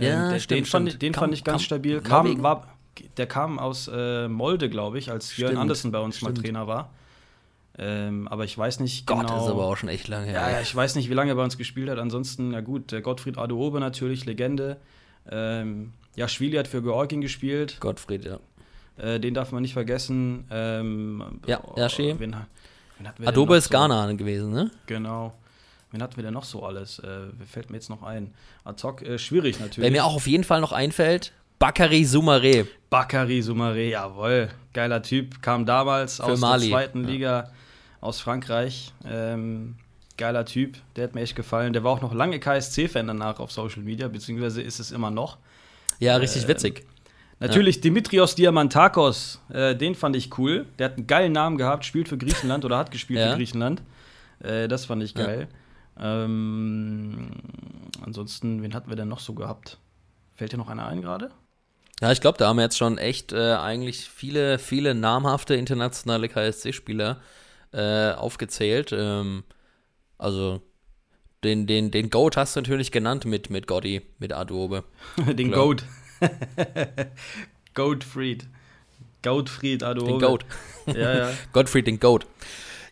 [0.00, 0.88] Ja, der, stimmt, den fand, stimmt.
[0.94, 2.00] ich- den Kam- fand ich ganz kam stabil.
[2.00, 2.73] Kam, war,
[3.16, 6.46] der kam aus äh, Molde, glaube ich, als Jörn Stimmt, Andersen bei uns mal stimmt.
[6.46, 6.90] Trainer war.
[7.76, 9.34] Ähm, aber ich weiß nicht Gott, genau.
[9.34, 10.34] das ist aber auch schon echt lange her.
[10.34, 11.98] Ja, ja, ich weiß nicht, wie lange er bei uns gespielt hat.
[11.98, 14.76] Ansonsten, ja gut, Gottfried Adeobe natürlich, Legende.
[15.30, 17.78] Ähm, ja, Schwili hat für Georgien gespielt.
[17.80, 18.38] Gottfried, ja.
[18.96, 20.44] Äh, den darf man nicht vergessen.
[20.50, 22.36] Ähm, Ja, ja, wen,
[23.18, 23.70] wen Adobe ist so?
[23.70, 24.70] Ghana gewesen, ne?
[24.86, 25.34] Genau.
[25.90, 26.98] Wen hatten wir denn noch so alles?
[27.00, 27.06] Äh,
[27.38, 28.34] wer fällt mir jetzt noch ein?
[28.64, 29.84] Hoc, äh, schwierig natürlich.
[29.84, 32.66] Wer mir auch auf jeden Fall noch einfällt, Bakary Soumaré.
[32.90, 34.48] Bakary Soumaré, jawohl.
[34.72, 35.40] Geiler Typ.
[35.42, 36.68] Kam damals aus Mali.
[36.68, 37.08] der zweiten Ja.
[37.10, 37.50] Liga
[38.00, 38.92] aus Frankreich.
[39.06, 39.76] Ähm,
[40.16, 40.76] geiler Typ.
[40.96, 41.72] Der hat mir echt gefallen.
[41.72, 45.38] Der war auch noch lange KSC-Fan danach auf Social Media, beziehungsweise ist es immer noch.
[46.00, 46.84] Ja, richtig witzig.
[47.40, 50.66] Natürlich Dimitrios Diamantakos, äh, den fand ich cool.
[50.78, 53.30] Der hat einen geilen Namen gehabt, spielt für Griechenland oder hat gespielt Ja.
[53.30, 53.82] für Griechenland.
[54.40, 55.24] Äh, das fand ich Ja.
[55.26, 55.48] geil.
[55.98, 57.30] Ähm,
[58.04, 59.78] ansonsten, wen hatten wir denn noch so gehabt?
[60.34, 61.30] Fällt dir noch einer ein gerade?
[62.00, 66.28] Ja, ich glaube, da haben wir jetzt schon echt äh, eigentlich viele, viele namhafte internationale
[66.28, 67.20] KSC-Spieler
[67.72, 68.92] äh, aufgezählt.
[68.92, 69.44] Ähm,
[70.18, 70.60] also
[71.44, 74.84] den, den, den Goat hast du natürlich genannt mit, mit Gotti, mit Adobe.
[75.16, 75.66] Den Klar.
[75.66, 75.84] Goat.
[77.74, 78.46] Goatfried.
[79.22, 80.12] Goatfried Adobe.
[80.12, 80.46] Den Goat.
[80.86, 81.30] Ja, ja.
[81.52, 82.26] Gottfried, den Goat.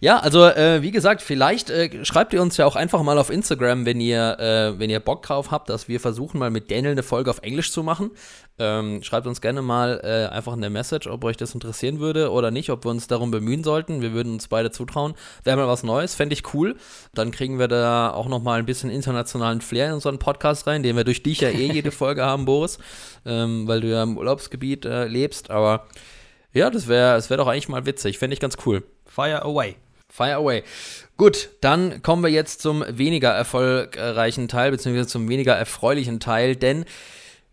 [0.02, 3.30] Ja, also äh, wie gesagt, vielleicht äh, schreibt ihr uns ja auch einfach mal auf
[3.30, 6.90] Instagram, wenn ihr, äh, wenn ihr Bock drauf habt, dass wir versuchen, mal mit Daniel
[6.90, 8.10] eine Folge auf Englisch zu machen.
[8.58, 12.50] Ähm, schreibt uns gerne mal äh, einfach eine Message, ob euch das interessieren würde oder
[12.50, 14.02] nicht, ob wir uns darum bemühen sollten.
[14.02, 15.14] Wir würden uns beide zutrauen.
[15.44, 16.74] Wäre mal was Neues, fände ich cool.
[17.14, 20.82] Dann kriegen wir da auch noch mal ein bisschen internationalen Flair in unseren Podcast rein,
[20.82, 22.78] den wir durch dich ja eh jede Folge haben, Boris,
[23.24, 25.52] ähm, weil du ja im Urlaubsgebiet äh, lebst.
[25.52, 25.86] Aber
[26.52, 28.18] ja, das wäre das wär doch eigentlich mal witzig.
[28.18, 28.82] Fände ich ganz cool.
[29.06, 29.76] Fire away.
[30.12, 30.62] Fire away.
[31.16, 36.84] Gut, dann kommen wir jetzt zum weniger erfolgreichen Teil, beziehungsweise zum weniger erfreulichen Teil, denn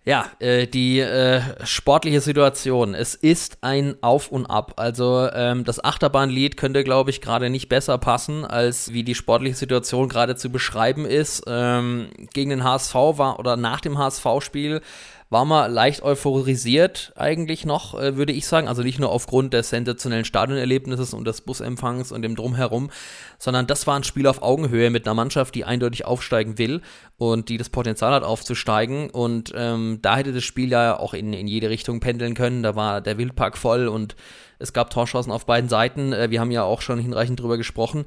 [0.04, 2.96] ja, äh, die äh, sportliche Situation.
[2.96, 4.74] Es ist ein Auf und Ab.
[4.78, 9.56] Also ähm, das Achterbahnlied könnte, glaube ich, gerade nicht besser passen, als wie die sportliche
[9.56, 11.44] Situation gerade zu beschreiben ist.
[11.48, 14.82] Ähm, gegen den HSV war oder nach dem HSV-Spiel
[15.30, 18.68] war man leicht euphorisiert eigentlich noch, äh, würde ich sagen.
[18.68, 22.90] Also nicht nur aufgrund des sensationellen Stadionerlebnisses und des Busempfangs und dem Drumherum,
[23.38, 26.82] sondern das war ein Spiel auf Augenhöhe mit einer Mannschaft, die eindeutig aufsteigen will
[27.18, 29.10] und die das Potenzial hat aufzusteigen.
[29.12, 32.64] Und ähm, da hätte das Spiel ja auch in, in jede Richtung pendeln können.
[32.64, 34.16] Da war der Wildpark voll und
[34.58, 36.12] es gab Torschancen auf beiden Seiten.
[36.12, 38.06] Äh, wir haben ja auch schon hinreichend drüber gesprochen.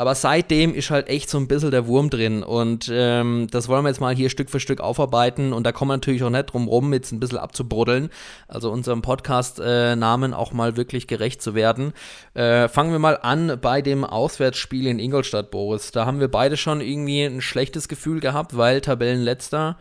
[0.00, 2.42] Aber seitdem ist halt echt so ein bisschen der Wurm drin.
[2.42, 5.52] Und ähm, das wollen wir jetzt mal hier Stück für Stück aufarbeiten.
[5.52, 8.08] Und da kommen wir natürlich auch nicht drum rum, jetzt ein bisschen abzubruddeln.
[8.48, 11.92] Also unserem Podcast-Namen äh, auch mal wirklich gerecht zu werden.
[12.32, 15.90] Äh, fangen wir mal an bei dem Auswärtsspiel in Ingolstadt, Boris.
[15.90, 19.76] Da haben wir beide schon irgendwie ein schlechtes Gefühl gehabt, weil Tabellenletzter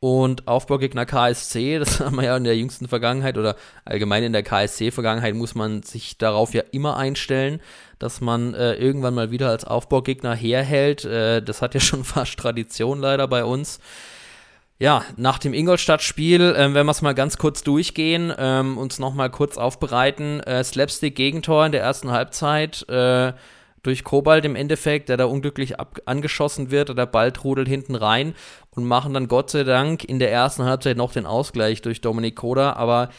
[0.00, 3.54] und Aufbaugegner KSC, das haben wir ja in der jüngsten Vergangenheit oder
[3.84, 7.60] allgemein in der KSC-Vergangenheit muss man sich darauf ja immer einstellen,
[8.00, 11.04] dass man äh, irgendwann mal wieder als Aufbaugegner herhält.
[11.04, 13.78] Äh, das hat ja schon fast Tradition leider bei uns.
[14.80, 19.30] Ja, nach dem Ingolstadt-Spiel, äh, wenn wir es mal ganz kurz durchgehen, ähm, uns nochmal
[19.30, 20.40] kurz aufbereiten.
[20.40, 23.34] Äh, Slapstick-Gegentor in der ersten Halbzeit äh,
[23.82, 25.74] durch Kobalt im Endeffekt, der da unglücklich
[26.06, 28.34] angeschossen wird, der Ball trudelt hinten rein
[28.70, 32.36] und machen dann Gott sei Dank in der ersten Halbzeit noch den Ausgleich durch Dominik
[32.36, 33.10] Koda, aber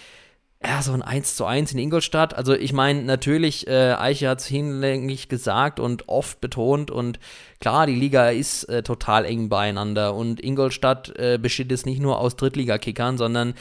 [0.63, 2.35] ja, so ein 1 zu 1 in Ingolstadt.
[2.35, 7.19] Also ich meine, natürlich, äh, Eiche hat es hinlänglich gesagt und oft betont und
[7.59, 12.19] klar, die Liga ist äh, total eng beieinander und Ingolstadt äh, besteht jetzt nicht nur
[12.19, 13.55] aus Drittligakickern, sondern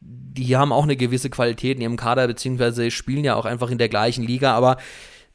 [0.00, 3.78] die haben auch eine gewisse Qualität in ihrem Kader, beziehungsweise spielen ja auch einfach in
[3.78, 4.76] der gleichen Liga, aber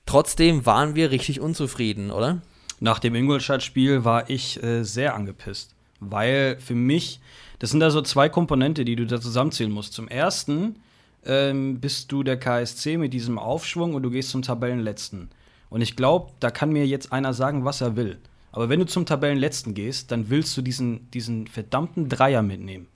[0.05, 2.41] trotzdem waren wir richtig unzufrieden, oder?
[2.79, 7.19] Nach dem Ingolstadt-Spiel war ich äh, sehr angepisst, weil für mich,
[7.59, 9.93] das sind da so zwei Komponente, die du da zusammenzählen musst.
[9.93, 10.77] Zum ersten,
[11.25, 15.29] ähm, bist du der KSC mit diesem Aufschwung und du gehst zum Tabellenletzten.
[15.69, 18.19] Und ich glaube, da kann mir jetzt einer sagen, was er will.
[18.51, 22.87] Aber wenn du zum Tabellenletzten gehst, dann willst du diesen, diesen verdammten Dreier mitnehmen.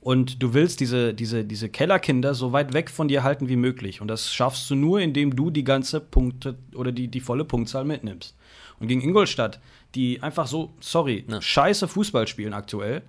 [0.00, 4.00] Und du willst diese, diese, diese Kellerkinder so weit weg von dir halten wie möglich.
[4.00, 7.84] Und das schaffst du nur, indem du die ganze Punkte oder die, die volle Punktzahl
[7.84, 8.36] mitnimmst.
[8.78, 9.60] Und gegen Ingolstadt,
[9.94, 11.42] die einfach so, sorry, ja.
[11.42, 13.02] scheiße Fußball spielen aktuell,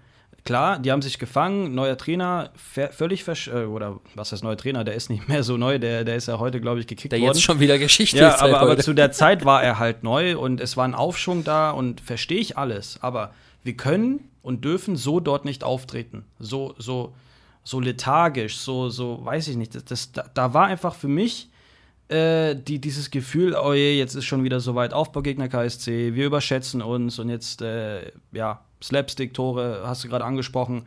[0.45, 4.83] klar, die haben sich gefangen, neuer Trainer, völlig versch äh, oder was heißt neuer Trainer,
[4.83, 7.19] der ist nicht mehr so neu, der, der ist ja heute, glaube ich, gekickt der
[7.19, 7.27] worden.
[7.27, 8.41] Der jetzt schon wieder Geschichte ja, ist.
[8.41, 11.71] Aber, aber zu der Zeit war er halt neu und es war ein Aufschwung da
[11.71, 12.99] und verstehe ich alles.
[13.01, 16.25] Aber wir können und dürfen so dort nicht auftreten.
[16.39, 17.13] So, so,
[17.63, 19.75] so lethargisch, so, so, weiß ich nicht.
[19.75, 21.49] Das, das da, da war einfach für mich
[22.09, 26.25] äh, die, dieses Gefühl, oh je, jetzt ist schon wieder so weit Aufbaugegner KSC, wir
[26.25, 30.83] überschätzen uns und jetzt, äh, ja, Slapstick-Tore, hast du gerade angesprochen.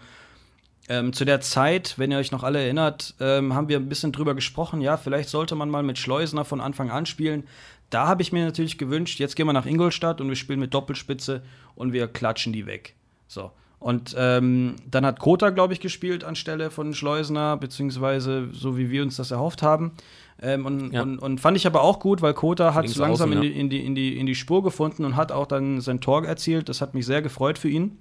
[0.88, 4.10] Ähm, zu der Zeit, wenn ihr euch noch alle erinnert, ähm, haben wir ein bisschen
[4.10, 7.44] drüber gesprochen, ja, vielleicht sollte man mal mit Schleusner von Anfang an spielen.
[7.90, 10.74] Da habe ich mir natürlich gewünscht, jetzt gehen wir nach Ingolstadt und wir spielen mit
[10.74, 11.42] Doppelspitze
[11.76, 12.94] und wir klatschen die weg.
[13.28, 13.52] So.
[13.78, 19.02] Und ähm, dann hat Kota, glaube ich, gespielt anstelle von Schleusner, beziehungsweise so wie wir
[19.02, 19.92] uns das erhofft haben.
[20.42, 21.02] Ähm, und, ja.
[21.02, 23.60] und, und, fand ich aber auch gut, weil Kota hat so langsam außen, in, die,
[23.60, 26.68] in, die, in, die, in die Spur gefunden und hat auch dann sein Tor erzielt.
[26.68, 27.98] Das hat mich sehr gefreut für ihn.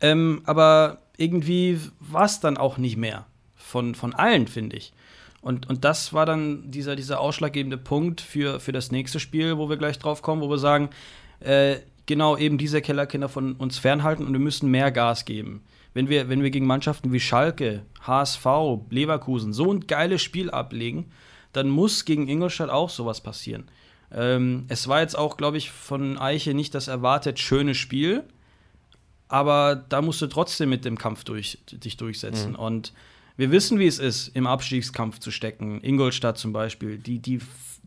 [0.00, 3.26] Ähm, aber irgendwie war es dann auch nicht mehr.
[3.56, 4.92] Von, von allen, finde ich.
[5.40, 9.68] Und, und das war dann dieser, dieser ausschlaggebende Punkt für, für das nächste Spiel, wo
[9.68, 10.90] wir gleich drauf kommen, wo wir sagen,
[11.40, 15.62] äh, genau eben diese Kellerkinder von uns fernhalten und wir müssen mehr Gas geben.
[15.96, 18.44] Wenn wir, wenn wir gegen Mannschaften wie Schalke, HSV,
[18.90, 21.06] Leverkusen so ein geiles Spiel ablegen,
[21.54, 23.64] dann muss gegen Ingolstadt auch sowas passieren.
[24.12, 28.24] Ähm, es war jetzt auch, glaube ich, von Eiche nicht das erwartet schöne Spiel,
[29.28, 32.50] aber da musst du trotzdem mit dem Kampf durch, dich durchsetzen.
[32.50, 32.58] Mhm.
[32.58, 32.92] Und
[33.38, 35.82] wir wissen, wie es ist, im Abstiegskampf zu stecken.
[35.82, 37.40] Ingolstadt zum Beispiel, die, die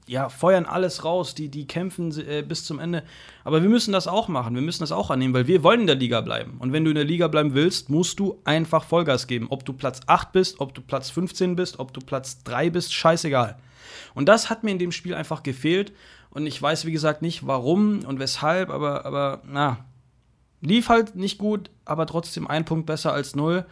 [0.10, 3.04] ja, feuern alles raus, die, die kämpfen äh, bis zum Ende.
[3.43, 5.88] Aber wir müssen das auch machen, wir müssen das auch annehmen, weil wir wollen in
[5.88, 6.58] der Liga bleiben.
[6.58, 9.45] Und wenn du in der Liga bleiben willst, musst du einfach Vollgas geben.
[9.52, 12.91] Ob du Platz 8 bist, ob du Platz 15 bist, ob du Platz 3 bist,
[12.91, 13.60] scheißegal.
[14.15, 15.93] Und das hat mir in dem Spiel einfach gefehlt.
[16.32, 19.86] Und ich weiß, wie gesagt, nicht warum und weshalb, aber, aber na,
[20.60, 23.63] lief halt nicht gut, aber trotzdem ein Punkt besser als null.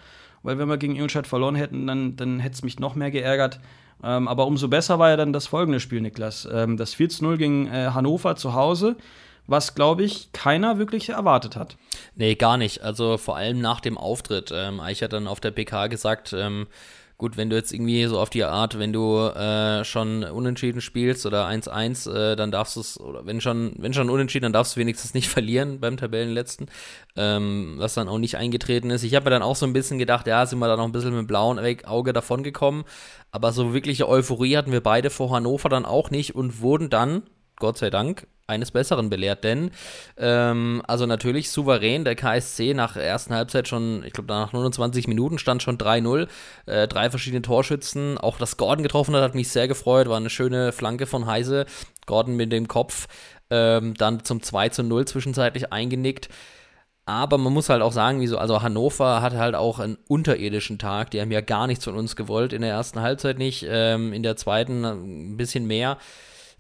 [0.44, 3.60] Weil wenn wir gegen Ingolstadt verloren hätten, dann, dann hätte es mich noch mehr geärgert.
[4.04, 6.48] Ähm, aber umso besser war ja dann das folgende Spiel, Niklas.
[6.52, 8.96] Ähm, das 4-0 gegen äh, Hannover zu Hause,
[9.48, 11.78] was, glaube ich, keiner wirklich erwartet hat.
[12.16, 12.84] Nee, gar nicht.
[12.84, 14.52] Also vor allem nach dem Auftritt.
[14.54, 16.68] Ähm, Eich hat dann auf der PK gesagt, ähm,
[17.20, 21.26] Gut, wenn du jetzt irgendwie so auf die Art, wenn du äh, schon unentschieden spielst
[21.26, 24.76] oder 1-1, äh, dann darfst du es, oder wenn schon, wenn schon unentschieden, dann darfst
[24.76, 26.68] du wenigstens nicht verlieren beim Tabellenletzten,
[27.16, 29.02] ähm, was dann auch nicht eingetreten ist.
[29.02, 30.92] Ich habe mir dann auch so ein bisschen gedacht, ja, sind wir da noch ein
[30.92, 32.84] bisschen mit blauen Auge davon gekommen,
[33.32, 37.24] aber so wirkliche Euphorie hatten wir beide vor Hannover dann auch nicht und wurden dann,
[37.60, 39.72] Gott sei Dank, eines Besseren belehrt, denn
[40.18, 45.08] ähm, also natürlich souverän der KSC nach der ersten Halbzeit schon, ich glaube nach 29
[45.08, 46.28] Minuten stand schon 3-0,
[46.66, 50.30] äh, drei verschiedene Torschützen, auch dass Gordon getroffen hat, hat mich sehr gefreut, war eine
[50.30, 51.66] schöne Flanke von Heise,
[52.06, 53.08] Gordon mit dem Kopf,
[53.50, 56.30] ähm, dann zum 2 0 zwischenzeitlich eingenickt.
[57.06, 61.10] Aber man muss halt auch sagen, wieso, also Hannover hatte halt auch einen unterirdischen Tag.
[61.12, 62.52] Die haben ja gar nichts von uns gewollt.
[62.52, 66.00] In der ersten Halbzeit nicht, ähm, in der zweiten ein bisschen mehr.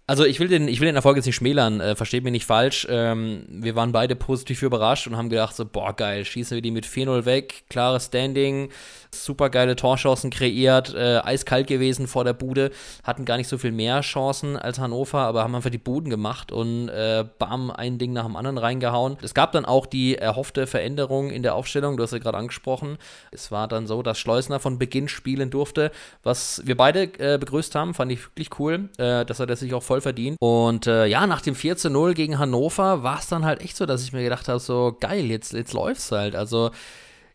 [0.09, 2.45] Also ich will den, ich will den Erfolg jetzt nicht schmälern, äh, versteht mich nicht
[2.45, 2.87] falsch.
[2.89, 6.71] Ähm, wir waren beide positiv überrascht und haben gedacht so, boah geil, schießen wir die
[6.71, 8.69] mit 4-0 weg, klares Standing,
[9.11, 12.71] super geile Torchancen kreiert, äh, eiskalt gewesen vor der Bude,
[13.03, 16.53] hatten gar nicht so viel mehr Chancen als Hannover, aber haben einfach die Buden gemacht
[16.53, 19.17] und äh, bam, ein Ding nach dem anderen reingehauen.
[19.21, 22.97] Es gab dann auch die erhoffte Veränderung in der Aufstellung, du hast ja gerade angesprochen.
[23.31, 25.91] Es war dann so, dass Schleusner von Beginn spielen durfte,
[26.23, 29.73] was wir beide äh, begrüßt haben, fand ich wirklich cool, äh, dass er das sich
[29.73, 30.37] auch voll verdient.
[30.39, 34.03] Und äh, ja, nach dem 4-0 gegen Hannover war es dann halt echt so, dass
[34.03, 36.35] ich mir gedacht habe, so geil, jetzt, jetzt läuft's halt.
[36.35, 36.71] Also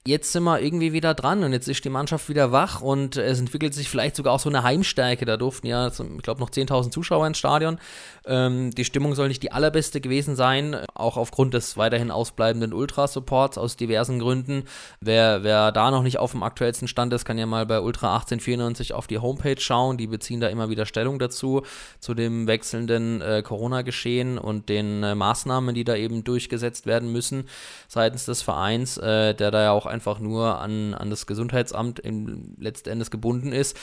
[0.04, 3.38] jetzt sind wir irgendwie wieder dran und jetzt ist die Mannschaft wieder wach und es
[3.38, 5.24] entwickelt sich vielleicht sogar auch so eine Heimstärke.
[5.24, 7.78] Da durften ja, ich glaube, noch 10.000 Zuschauer ins Stadion.
[8.26, 13.58] Ähm, die Stimmung soll nicht die allerbeste gewesen sein, auch aufgrund des weiterhin ausbleibenden Ultra-Supports
[13.58, 14.64] aus diversen Gründen.
[15.00, 18.14] Wer, wer da noch nicht auf dem aktuellsten Stand ist, kann ja mal bei Ultra
[18.14, 19.98] 1894 auf die Homepage schauen.
[19.98, 21.62] Die beziehen da immer wieder Stellung dazu,
[22.00, 27.48] zu dem wechselnden äh, Corona-Geschehen und den äh, Maßnahmen, die da eben durchgesetzt werden müssen
[27.86, 32.56] seitens des Vereins, äh, der da ja auch einfach nur an, an das Gesundheitsamt im
[32.58, 33.78] letzten Endes gebunden ist.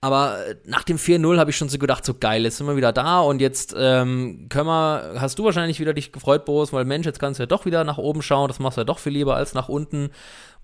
[0.00, 2.76] Aber äh, nach dem 4-0 habe ich schon so gedacht, so geil, jetzt sind wir
[2.76, 6.84] wieder da und jetzt ähm, können wir, hast du wahrscheinlich wieder dich gefreut, Boris, weil
[6.84, 9.00] Mensch, jetzt kannst du ja doch wieder nach oben schauen, das machst du ja doch
[9.00, 10.10] viel lieber als nach unten.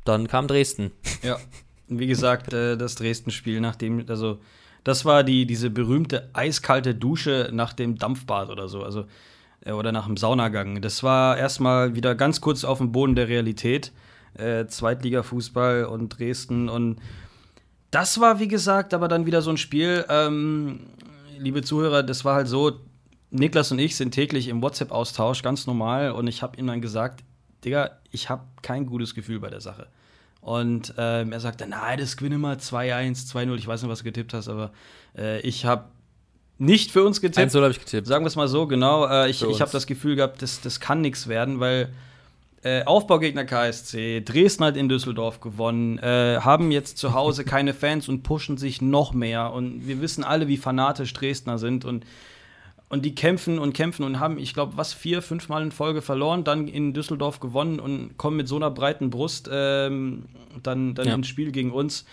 [0.05, 0.93] Dann kam Dresden.
[1.23, 1.39] Ja,
[1.89, 4.39] wie gesagt, äh, das Dresden-Spiel, nachdem, also
[4.85, 9.07] das war die, diese berühmte eiskalte Dusche nach dem Dampfbad oder so, also
[9.65, 10.81] äh, oder nach dem Saunagang.
[10.81, 13.93] Das war erstmal wieder ganz kurz auf dem Boden der Realität
[14.35, 16.69] äh, Zweitliga-Fußball und Dresden.
[16.69, 17.01] Und
[17.91, 20.05] das war, wie gesagt, aber dann wieder so ein Spiel.
[20.09, 20.81] Ähm,
[21.39, 22.81] liebe Zuhörer, das war halt so,
[23.31, 26.13] Niklas und ich sind täglich im WhatsApp-Austausch, ganz normal.
[26.13, 27.25] Und ich habe ihm dann gesagt,
[27.65, 29.89] Digga, ich habe kein gutes Gefühl bei der Sache.
[30.41, 33.57] Und ähm, er sagte, nein, das gewinne mal 2-1, 2-0.
[33.57, 34.73] Ich weiß nicht, was du getippt hast, aber
[35.17, 35.87] äh, ich habe
[36.59, 37.39] nicht für uns getippt.
[37.39, 38.07] 1 habe ich getippt.
[38.07, 39.07] Sagen wir es mal so, genau.
[39.07, 41.93] Äh, ich ich habe das Gefühl gehabt, das, das kann nichts werden, weil
[42.65, 48.09] äh, Aufbaugegner KSC, Dresden hat in Düsseldorf gewonnen, äh, haben jetzt zu Hause keine Fans
[48.09, 49.53] und pushen sich noch mehr.
[49.53, 52.05] Und wir wissen alle, wie fanatisch Dresdner sind und
[52.91, 56.01] und die kämpfen und kämpfen und haben, ich glaube, was, vier, fünf Mal in Folge
[56.01, 60.27] verloren, dann in Düsseldorf gewonnen und kommen mit so einer breiten Brust ähm,
[60.63, 61.15] dann, dann ja.
[61.15, 62.05] ins Spiel gegen uns.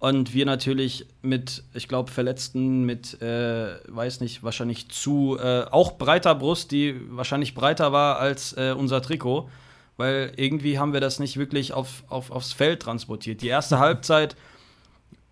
[0.00, 5.92] Und wir natürlich mit, ich glaube, Verletzten, mit, äh, weiß nicht, wahrscheinlich zu, äh, auch
[5.92, 9.48] breiter Brust, die wahrscheinlich breiter war als äh, unser Trikot
[9.96, 13.42] weil irgendwie haben wir das nicht wirklich auf, auf, aufs Feld transportiert.
[13.42, 14.36] Die erste Halbzeit,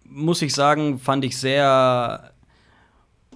[0.05, 2.33] muss ich sagen, fand ich sehr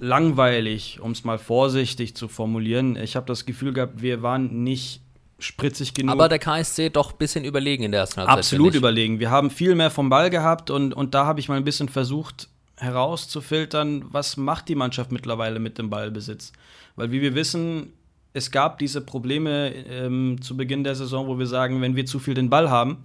[0.01, 2.97] langweilig, um es mal vorsichtig zu formulieren.
[2.97, 5.03] Ich habe das Gefühl gehabt, wir waren nicht
[5.39, 6.13] spritzig genug.
[6.13, 8.39] Aber der KSC doch ein bisschen überlegen in der ersten Halbzeit.
[8.39, 9.21] Absolut überlegen.
[9.21, 11.89] Wir haben viel mehr vom Ball gehabt und, und da habe ich mal ein bisschen
[11.89, 16.53] versucht herauszufiltern, was macht die Mannschaft mittlerweile mit dem Ballbesitz.
[16.97, 17.93] Weil wie wir wissen,
[18.39, 22.19] es gab diese Probleme ähm, zu Beginn der Saison, wo wir sagen, wenn wir zu
[22.19, 23.05] viel den Ball haben,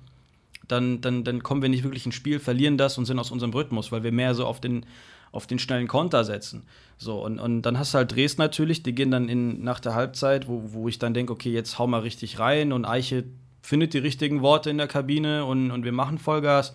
[0.67, 3.51] dann, dann, dann kommen wir nicht wirklich ins Spiel, verlieren das und sind aus unserem
[3.53, 4.85] Rhythmus, weil wir mehr so auf den,
[5.33, 6.63] auf den schnellen Konter setzen.
[6.97, 9.93] So, und, und dann hast du halt Dresden natürlich, die gehen dann in, nach der
[9.93, 13.25] Halbzeit, wo, wo ich dann denke, okay, jetzt hau mal richtig rein und Eiche
[13.61, 16.73] findet die richtigen Worte in der Kabine und, und wir machen Vollgas.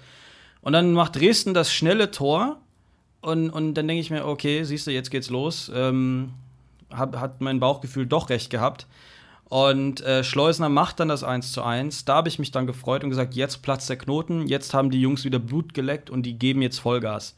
[0.61, 2.61] Und dann macht Dresden das schnelle Tor
[3.21, 5.71] Und, und dann denke ich mir, okay, siehst du, jetzt geht's los.
[5.75, 6.31] Ähm,
[6.91, 8.87] hab, hat mein Bauchgefühl doch recht gehabt.
[9.49, 12.05] Und äh, Schleusner macht dann das 1 zu 1.
[12.05, 15.01] Da habe ich mich dann gefreut und gesagt, jetzt platzt der Knoten, jetzt haben die
[15.01, 17.35] Jungs wieder Blut geleckt und die geben jetzt Vollgas.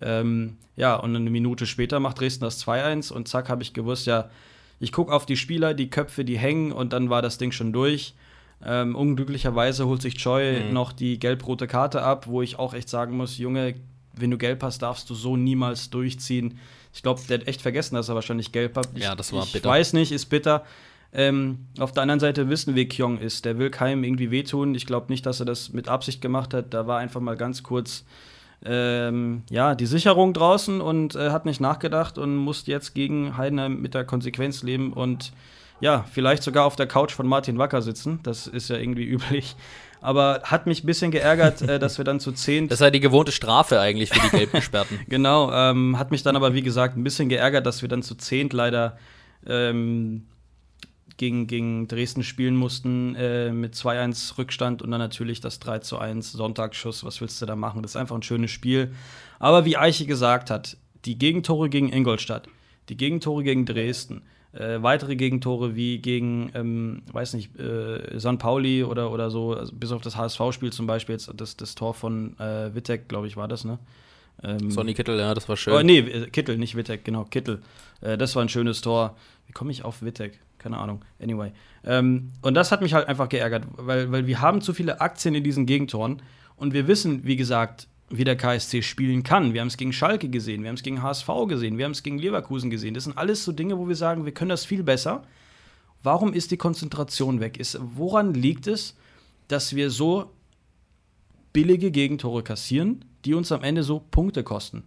[0.00, 4.06] Ähm, ja, und eine Minute später macht Dresden das 2-1 und zack, habe ich gewusst,
[4.06, 4.28] ja,
[4.80, 7.72] ich gucke auf die Spieler, die Köpfe, die hängen und dann war das Ding schon
[7.72, 8.14] durch.
[8.62, 10.72] Ähm, unglücklicherweise holt sich Choi mhm.
[10.72, 13.74] noch die gelb-rote Karte ab, wo ich auch echt sagen muss, Junge,
[14.16, 16.58] wenn du gelb hast, darfst du so niemals durchziehen.
[16.94, 18.88] Ich glaube, der hat echt vergessen, dass er wahrscheinlich gelb hat.
[18.96, 19.68] Ja, das war ich bitter.
[19.68, 20.64] Ich weiß nicht, ist bitter.
[21.12, 23.44] Ähm, auf der anderen Seite wissen wir, Kyong ist.
[23.44, 24.74] Der will keinem irgendwie wehtun.
[24.74, 26.72] Ich glaube nicht, dass er das mit Absicht gemacht hat.
[26.72, 28.04] Da war einfach mal ganz kurz
[28.64, 33.80] ähm, ja, die Sicherung draußen und äh, hat nicht nachgedacht und muss jetzt gegen Heidenheim
[33.80, 35.32] mit der Konsequenz leben und
[35.80, 38.20] ja, vielleicht sogar auf der Couch von Martin Wacker sitzen.
[38.22, 39.56] Das ist ja irgendwie üblich.
[40.00, 42.68] Aber hat mich ein bisschen geärgert, äh, dass wir dann zu zehn.
[42.68, 45.00] Das ist ja die gewohnte Strafe eigentlich für die Gelbgesperrten.
[45.08, 48.14] genau, ähm, hat mich dann aber, wie gesagt, ein bisschen geärgert, dass wir dann zu
[48.14, 48.98] zehnt leider
[49.46, 50.24] ähm,
[51.16, 57.04] gegen, gegen Dresden spielen mussten äh, mit 2-1 Rückstand und dann natürlich das 3-1 Sonntagsschuss.
[57.04, 57.82] Was willst du da machen?
[57.82, 58.92] Das ist einfach ein schönes Spiel.
[59.38, 62.48] Aber wie Eiche gesagt hat, die Gegentore gegen Ingolstadt,
[62.88, 64.22] die Gegentore gegen Dresden,
[64.52, 69.72] äh, weitere Gegentore wie gegen, ähm, weiß nicht, äh, San Pauli oder, oder so, also
[69.74, 73.36] bis auf das HSV-Spiel zum Beispiel, jetzt das, das Tor von äh, Wittek, glaube ich,
[73.36, 73.78] war das, ne?
[74.42, 75.74] Ähm, Sonny Kittel, ja, das war schön.
[75.74, 77.62] Oh, nee, äh, Kittel, nicht Wittek, genau, Kittel.
[78.00, 79.16] Äh, das war ein schönes Tor.
[79.46, 80.40] Wie komme ich auf Wittek?
[80.64, 81.04] Keine Ahnung.
[81.22, 81.52] Anyway.
[81.84, 85.34] Ähm, und das hat mich halt einfach geärgert, weil, weil wir haben zu viele Aktien
[85.34, 86.22] in diesen Gegentoren
[86.56, 89.52] und wir wissen, wie gesagt, wie der KSC spielen kann.
[89.52, 92.02] Wir haben es gegen Schalke gesehen, wir haben es gegen HSV gesehen, wir haben es
[92.02, 92.94] gegen Leverkusen gesehen.
[92.94, 95.24] Das sind alles so Dinge, wo wir sagen, wir können das viel besser.
[96.02, 97.58] Warum ist die Konzentration weg?
[97.58, 98.96] Ist, woran liegt es,
[99.48, 100.30] dass wir so
[101.52, 104.84] billige Gegentore kassieren, die uns am Ende so Punkte kosten?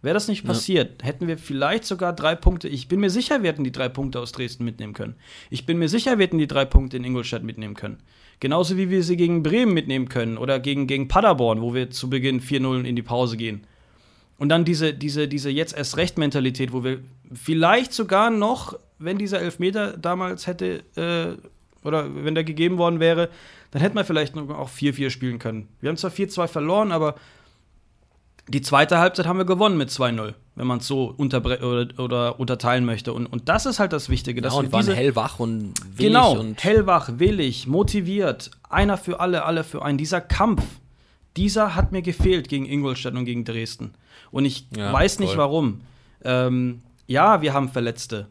[0.00, 1.08] Wäre das nicht passiert, ja.
[1.08, 2.68] hätten wir vielleicht sogar drei Punkte.
[2.68, 5.16] Ich bin mir sicher, wir hätten die drei Punkte aus Dresden mitnehmen können.
[5.50, 7.98] Ich bin mir sicher, wir hätten die drei Punkte in Ingolstadt mitnehmen können.
[8.38, 12.08] Genauso wie wir sie gegen Bremen mitnehmen können oder gegen, gegen Paderborn, wo wir zu
[12.08, 13.66] Beginn 4-0 in die Pause gehen.
[14.38, 17.00] Und dann diese, diese, diese jetzt erst recht Mentalität, wo wir
[17.32, 23.30] vielleicht sogar noch, wenn dieser Elfmeter damals hätte äh, oder wenn der gegeben worden wäre,
[23.72, 25.68] dann hätten wir vielleicht noch auch 4-4 spielen können.
[25.80, 27.16] Wir haben zwar 4-2 verloren, aber
[28.48, 32.84] die zweite Halbzeit haben wir gewonnen mit 2-0, wenn man es so oder, oder, unterteilen
[32.84, 33.12] möchte.
[33.12, 34.40] Und, und das ist halt das Wichtige.
[34.40, 35.98] Dass ja, und wir waren hellwach und willig.
[35.98, 38.50] Genau, und hellwach, willig, motiviert.
[38.68, 39.98] Einer für alle, alle für einen.
[39.98, 40.62] Dieser Kampf,
[41.36, 43.92] dieser hat mir gefehlt gegen Ingolstadt und gegen Dresden.
[44.30, 45.82] Und ich ja, weiß nicht warum.
[46.24, 48.28] Ähm, ja, wir haben Verletzte.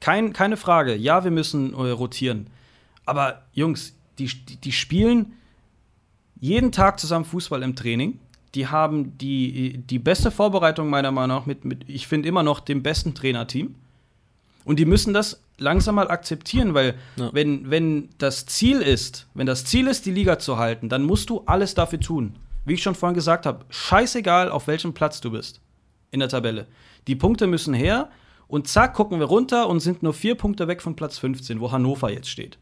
[0.00, 0.96] Kein, keine Frage.
[0.96, 2.48] Ja, wir müssen äh, rotieren.
[3.04, 5.34] Aber Jungs, die, die, die spielen
[6.38, 8.18] jeden Tag zusammen Fußball im Training
[8.54, 12.60] die haben die, die beste Vorbereitung meiner Meinung nach mit, mit ich finde immer noch
[12.60, 13.74] dem besten Trainerteam.
[14.64, 17.30] Und die müssen das langsam mal akzeptieren, weil ja.
[17.32, 21.30] wenn, wenn das Ziel ist, wenn das Ziel ist, die Liga zu halten, dann musst
[21.30, 22.36] du alles dafür tun.
[22.64, 25.60] Wie ich schon vorhin gesagt habe, scheißegal, auf welchem Platz du bist
[26.10, 26.66] in der Tabelle.
[27.06, 28.10] Die Punkte müssen her
[28.48, 31.72] und zack, gucken wir runter und sind nur vier Punkte weg von Platz 15, wo
[31.72, 32.58] Hannover jetzt steht.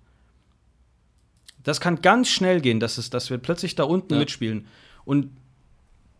[1.63, 4.21] Das kann ganz schnell gehen, dass, es, dass wir plötzlich da unten ja.
[4.21, 4.67] mitspielen.
[5.05, 5.31] Und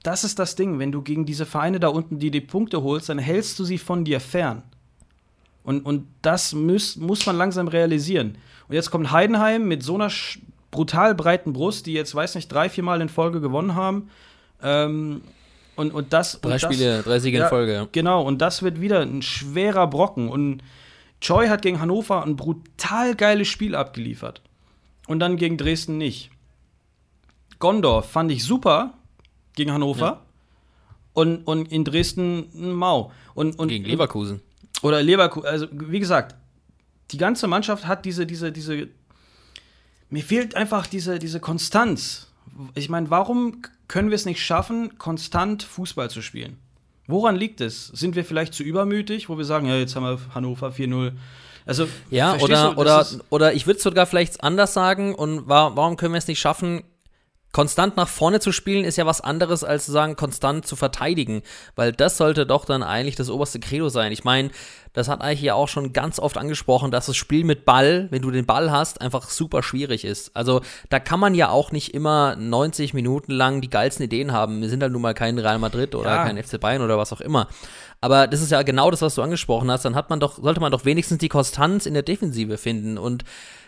[0.09, 0.79] das ist das Ding.
[0.79, 3.77] Wenn du gegen diese Vereine da unten die, die Punkte holst, dann hältst du sie
[3.77, 4.63] von dir fern.
[5.65, 8.39] Und, und das muss, muss man langsam realisieren.
[8.69, 10.11] Und jetzt kommt Heidenheim mit so einer
[10.71, 14.09] brutal breiten Brust, die jetzt, weiß nicht, drei, vier Mal in Folge gewonnen haben.
[14.63, 15.21] Ähm,
[15.77, 16.41] und, und das.
[16.41, 17.89] Drei und Spiele, das, drei Siege ja, in Folge, ja.
[17.93, 20.31] Genau, und das wird wieder ein schwerer Brocken.
[20.31, 20.63] Und
[21.21, 24.41] Choi hat gegen Hannover ein brutal geiles Spiel abgeliefert.
[25.07, 26.31] Und dann gegen Dresden nicht.
[27.59, 28.95] Gondor fand ich super,
[29.59, 30.07] gegen Hannover.
[30.07, 30.23] Ja.
[31.13, 33.13] Und, und in Dresden Mau.
[33.35, 34.41] Und, und, gegen Leverkusen.
[34.83, 35.47] Oder Leverkusen.
[35.47, 36.37] Also, wie gesagt,
[37.11, 38.89] die ganze Mannschaft hat diese, diese, diese.
[40.09, 42.29] Mir fehlt einfach diese, diese Konstanz.
[42.75, 46.57] Ich meine, warum können wir es nicht schaffen, konstant Fußball zu spielen?
[47.07, 47.89] Woran liegt es?
[47.89, 51.13] Sind wir vielleicht zu übermütig, wo wir sagen, ja, jetzt haben wir Hannover 4-0.
[51.67, 55.15] Also, ja, oder, du, oder, oder ich würde es sogar vielleicht anders sagen.
[55.15, 56.83] Und warum können wir es nicht schaffen,
[57.53, 61.43] konstant nach vorne zu spielen ist ja was anderes als zu sagen, konstant zu verteidigen,
[61.77, 64.13] weil das sollte doch dann eigentlich das oberste Credo sein.
[64.13, 64.51] Ich meine,
[64.93, 68.23] das hat eigentlich ja auch schon ganz oft angesprochen, dass das Spiel mit Ball, wenn
[68.23, 70.37] du den Ball hast, einfach super schwierig ist.
[70.37, 74.61] Also da kann man ja auch nicht immer 90 Minuten lang die geilsten Ideen haben.
[74.61, 76.25] Wir sind halt nun mal kein Real Madrid oder ja.
[76.25, 77.49] kein FC Bayern oder was auch immer.
[78.01, 79.85] Aber das ist ja genau das, was du angesprochen hast.
[79.85, 83.25] Dann hat man doch, sollte man doch wenigstens die Konstanz in der Defensive finden und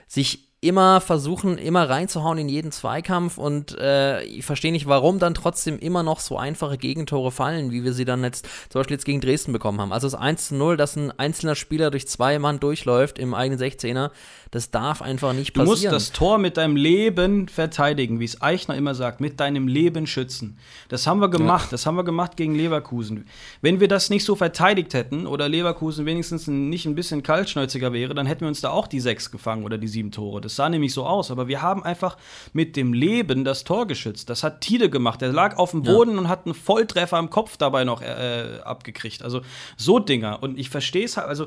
[0.06, 5.32] sich immer versuchen, immer reinzuhauen in jeden Zweikampf und äh, ich verstehe nicht, warum dann
[5.32, 9.06] trotzdem immer noch so einfache Gegentore fallen, wie wir sie dann jetzt zum Beispiel jetzt
[9.06, 9.90] gegen Dresden bekommen haben.
[9.90, 13.58] Also das 1 zu 0, dass ein einzelner Spieler durch zwei Mann durchläuft im eigenen
[13.58, 14.10] 16er,
[14.50, 15.94] das darf einfach nicht Du passieren.
[15.94, 20.06] musst das Tor mit deinem Leben verteidigen, wie es Eichner immer sagt, mit deinem Leben
[20.06, 20.58] schützen.
[20.88, 23.24] Das haben wir gemacht, das haben wir gemacht gegen Leverkusen.
[23.62, 28.12] Wenn wir das nicht so verteidigt hätten oder Leverkusen wenigstens nicht ein bisschen kaltschnäuziger wäre,
[28.12, 30.42] dann hätten wir uns da auch die sechs gefangen oder die sieben Tore.
[30.42, 32.16] Das sah nämlich so aus, aber wir haben einfach
[32.52, 34.30] mit dem Leben das Tor geschützt.
[34.30, 35.20] Das hat Tide gemacht.
[35.20, 39.22] Der lag auf dem Boden und hat einen Volltreffer am Kopf dabei noch äh, abgekriegt.
[39.22, 39.42] Also
[39.76, 40.42] so Dinger.
[40.42, 41.46] Und ich verstehe es halt, also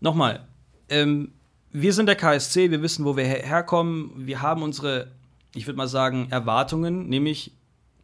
[0.00, 0.46] nochmal,
[0.88, 1.32] ähm,
[1.72, 4.12] wir sind der KSC, wir wissen, wo wir her herkommen.
[4.14, 5.08] Wir haben unsere,
[5.54, 7.52] ich würde mal sagen, Erwartungen, nämlich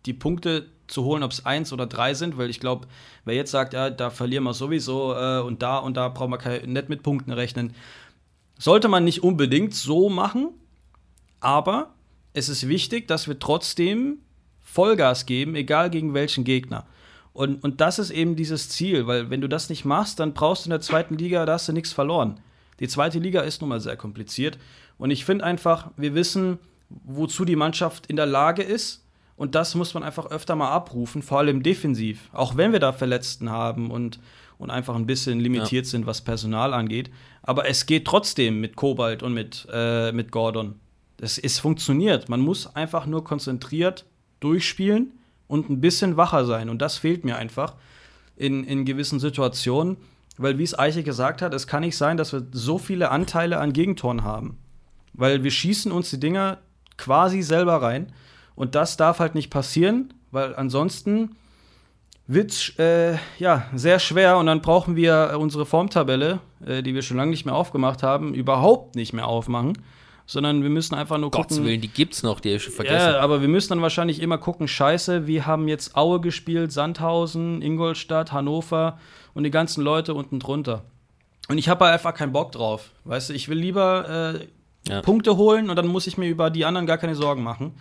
[0.06, 2.88] die Punkte zu holen, ob es eins oder drei sind, weil ich glaube,
[3.24, 6.66] wer jetzt sagt, ja, da verlieren wir sowieso äh, und da und da brauchen wir
[6.66, 7.74] nicht mit Punkten rechnen,
[8.60, 10.50] sollte man nicht unbedingt so machen,
[11.40, 11.94] aber
[12.34, 14.18] es ist wichtig, dass wir trotzdem
[14.60, 16.86] Vollgas geben, egal gegen welchen Gegner.
[17.32, 20.64] Und, und das ist eben dieses Ziel, weil wenn du das nicht machst, dann brauchst
[20.64, 22.38] du in der zweiten Liga, da hast du nichts verloren.
[22.80, 24.58] Die zweite Liga ist nun mal sehr kompliziert.
[24.98, 26.58] Und ich finde einfach, wir wissen,
[26.88, 29.06] wozu die Mannschaft in der Lage ist.
[29.36, 32.28] Und das muss man einfach öfter mal abrufen, vor allem defensiv.
[32.32, 34.20] Auch wenn wir da Verletzten haben und,
[34.60, 37.10] und einfach ein bisschen limitiert sind, was Personal angeht.
[37.42, 40.74] Aber es geht trotzdem mit Kobalt und mit, äh, mit Gordon.
[41.18, 42.28] Es, es funktioniert.
[42.28, 44.04] Man muss einfach nur konzentriert
[44.40, 45.12] durchspielen
[45.48, 46.68] und ein bisschen wacher sein.
[46.68, 47.74] Und das fehlt mir einfach
[48.36, 49.96] in, in gewissen Situationen.
[50.36, 53.58] Weil, wie es Eiche gesagt hat, es kann nicht sein, dass wir so viele Anteile
[53.58, 54.58] an Gegentoren haben.
[55.14, 56.58] Weil wir schießen uns die Dinger
[56.98, 58.12] quasi selber rein.
[58.54, 61.36] Und das darf halt nicht passieren, weil ansonsten
[62.32, 67.16] wird äh, ja, sehr schwer und dann brauchen wir unsere Formtabelle, äh, die wir schon
[67.16, 69.76] lange nicht mehr aufgemacht haben, überhaupt nicht mehr aufmachen.
[70.26, 71.68] Sondern wir müssen einfach nur Gottes gucken.
[71.68, 73.14] Willen, die gibt's noch, die hab ich schon vergessen.
[73.14, 77.62] Ja, aber wir müssen dann wahrscheinlich immer gucken, scheiße, wir haben jetzt Aue gespielt, Sandhausen,
[77.62, 79.00] Ingolstadt, Hannover
[79.34, 80.84] und die ganzen Leute unten drunter.
[81.48, 82.92] Und ich habe einfach keinen Bock drauf.
[83.04, 84.46] Weißt du, ich will lieber äh,
[84.88, 85.02] Ja.
[85.02, 87.74] Punkte holen und dann muss ich mir über die anderen gar keine Sorgen machen.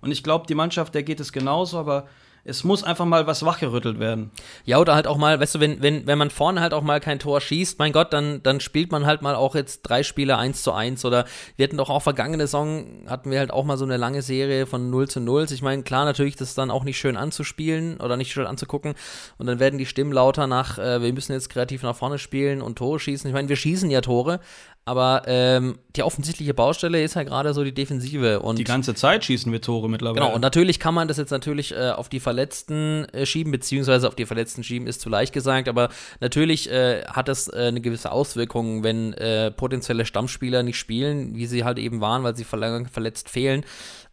[0.00, 2.06] Und ich glaube, die Mannschaft, der geht es genauso, aber
[2.44, 4.30] es muss einfach mal was wachgerüttelt werden.
[4.64, 7.00] Ja, oder halt auch mal, weißt du, wenn, wenn, wenn man vorne halt auch mal
[7.00, 10.38] kein Tor schießt, mein Gott, dann, dann spielt man halt mal auch jetzt drei Spiele
[10.38, 11.26] 1 zu 1 oder
[11.56, 14.66] wir hatten doch auch vergangene Saison, hatten wir halt auch mal so eine lange Serie
[14.66, 15.46] von 0 zu 0.
[15.50, 18.94] Ich meine, klar, natürlich, das ist dann auch nicht schön anzuspielen oder nicht schön anzugucken
[19.38, 22.62] und dann werden die Stimmen lauter nach, äh, wir müssen jetzt kreativ nach vorne spielen
[22.62, 23.28] und Tore schießen.
[23.28, 24.40] Ich meine, wir schießen ja Tore,
[24.84, 29.24] aber ähm, die offensichtliche Baustelle ist ja gerade so die Defensive und Die ganze Zeit
[29.24, 30.20] schießen wir Tore mittlerweile.
[30.24, 34.08] Genau, und natürlich kann man das jetzt natürlich äh, auf die Verletzten äh, schieben, beziehungsweise
[34.08, 37.80] auf die Verletzten schieben ist zu leicht gesagt, aber natürlich äh, hat das äh, eine
[37.80, 42.44] gewisse Auswirkung, wenn äh, potenzielle Stammspieler nicht spielen, wie sie halt eben waren, weil sie
[42.44, 43.64] verlang- verletzt fehlen.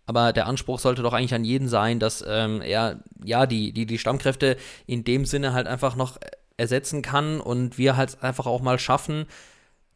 [0.06, 3.86] Aber der Anspruch sollte doch eigentlich an jeden sein, dass ähm, er ja die, die,
[3.86, 4.56] die Stammkräfte
[4.86, 6.18] in dem Sinne halt einfach noch
[6.56, 9.26] ersetzen kann und wir halt einfach auch mal schaffen,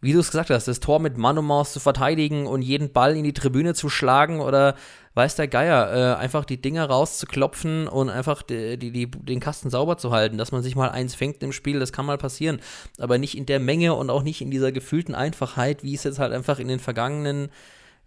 [0.01, 2.91] wie du es gesagt hast, das Tor mit Mann und Maus zu verteidigen und jeden
[2.91, 4.75] Ball in die Tribüne zu schlagen oder
[5.13, 9.69] weiß der Geier, äh, einfach die Dinger rauszuklopfen und einfach die, die, die, den Kasten
[9.69, 12.61] sauber zu halten, dass man sich mal eins fängt im Spiel, das kann mal passieren.
[12.97, 16.19] Aber nicht in der Menge und auch nicht in dieser gefühlten Einfachheit, wie es jetzt
[16.19, 17.49] halt einfach in den vergangenen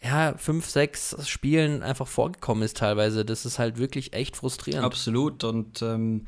[0.03, 3.25] ja, fünf, sechs Spielen einfach vorgekommen ist teilweise.
[3.25, 4.85] Das ist halt wirklich echt frustrierend.
[4.85, 5.45] Absolut.
[5.45, 6.27] Und ähm,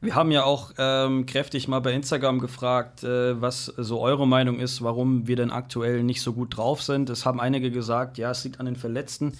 [0.00, 4.58] wir haben ja auch ähm, kräftig mal bei Instagram gefragt, äh, was so eure Meinung
[4.58, 7.10] ist, warum wir denn aktuell nicht so gut drauf sind.
[7.10, 9.34] Es haben einige gesagt, ja, es liegt an den Verletzten.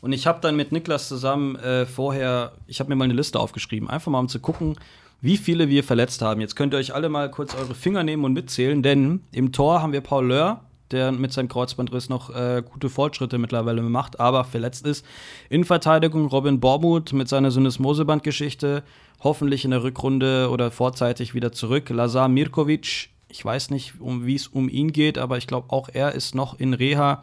[0.00, 3.40] Und ich habe dann mit Niklas zusammen äh, vorher, ich habe mir mal eine Liste
[3.40, 4.76] aufgeschrieben, einfach mal um zu gucken,
[5.20, 6.40] wie viele wir verletzt haben.
[6.40, 9.82] Jetzt könnt ihr euch alle mal kurz eure Finger nehmen und mitzählen, denn im Tor
[9.82, 10.60] haben wir Paul Löhr,
[10.90, 15.04] der mit seinem Kreuzbandriss noch äh, gute Fortschritte mittlerweile macht, aber verletzt ist.
[15.48, 18.82] In Verteidigung Robin Bormuth mit seiner Syndesmoseband-Geschichte,
[19.22, 21.88] hoffentlich in der Rückrunde oder vorzeitig wieder zurück.
[21.90, 25.88] Lazar Mirkovic, ich weiß nicht, um, wie es um ihn geht, aber ich glaube, auch
[25.92, 27.22] er ist noch in Reha.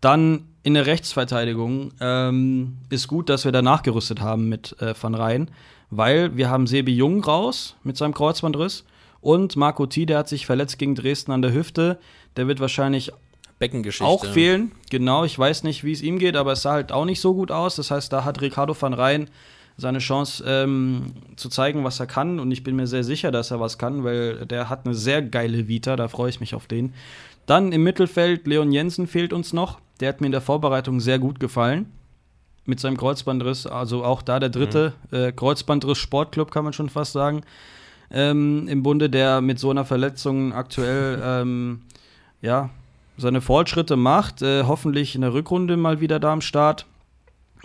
[0.00, 5.14] Dann in der Rechtsverteidigung ähm, ist gut, dass wir da nachgerüstet haben mit äh, Van
[5.14, 5.50] Rijn,
[5.90, 8.84] weil wir haben Sebi Jung raus mit seinem Kreuzbandriss
[9.20, 11.98] und Marco T, der hat sich verletzt gegen Dresden an der Hüfte.
[12.36, 13.12] Der wird wahrscheinlich
[13.58, 14.04] Beckengeschichte.
[14.04, 14.72] auch fehlen.
[14.90, 17.34] Genau, ich weiß nicht, wie es ihm geht, aber es sah halt auch nicht so
[17.34, 17.76] gut aus.
[17.76, 19.30] Das heißt, da hat Ricardo van Rijn
[19.78, 22.38] seine Chance ähm, zu zeigen, was er kann.
[22.40, 25.22] Und ich bin mir sehr sicher, dass er was kann, weil der hat eine sehr
[25.22, 25.96] geile Vita.
[25.96, 26.94] Da freue ich mich auf den.
[27.46, 29.78] Dann im Mittelfeld, Leon Jensen fehlt uns noch.
[30.00, 31.92] Der hat mir in der Vorbereitung sehr gut gefallen.
[32.64, 33.66] Mit seinem Kreuzbandriss.
[33.66, 37.42] Also auch da der dritte äh, Kreuzbandriss-Sportclub, kann man schon fast sagen.
[38.10, 41.82] Ähm, Im Bunde, der mit so einer Verletzung aktuell ähm,
[42.42, 42.70] ja,
[43.16, 44.42] seine Fortschritte macht.
[44.42, 46.86] Äh, hoffentlich in der Rückrunde mal wieder da am Start.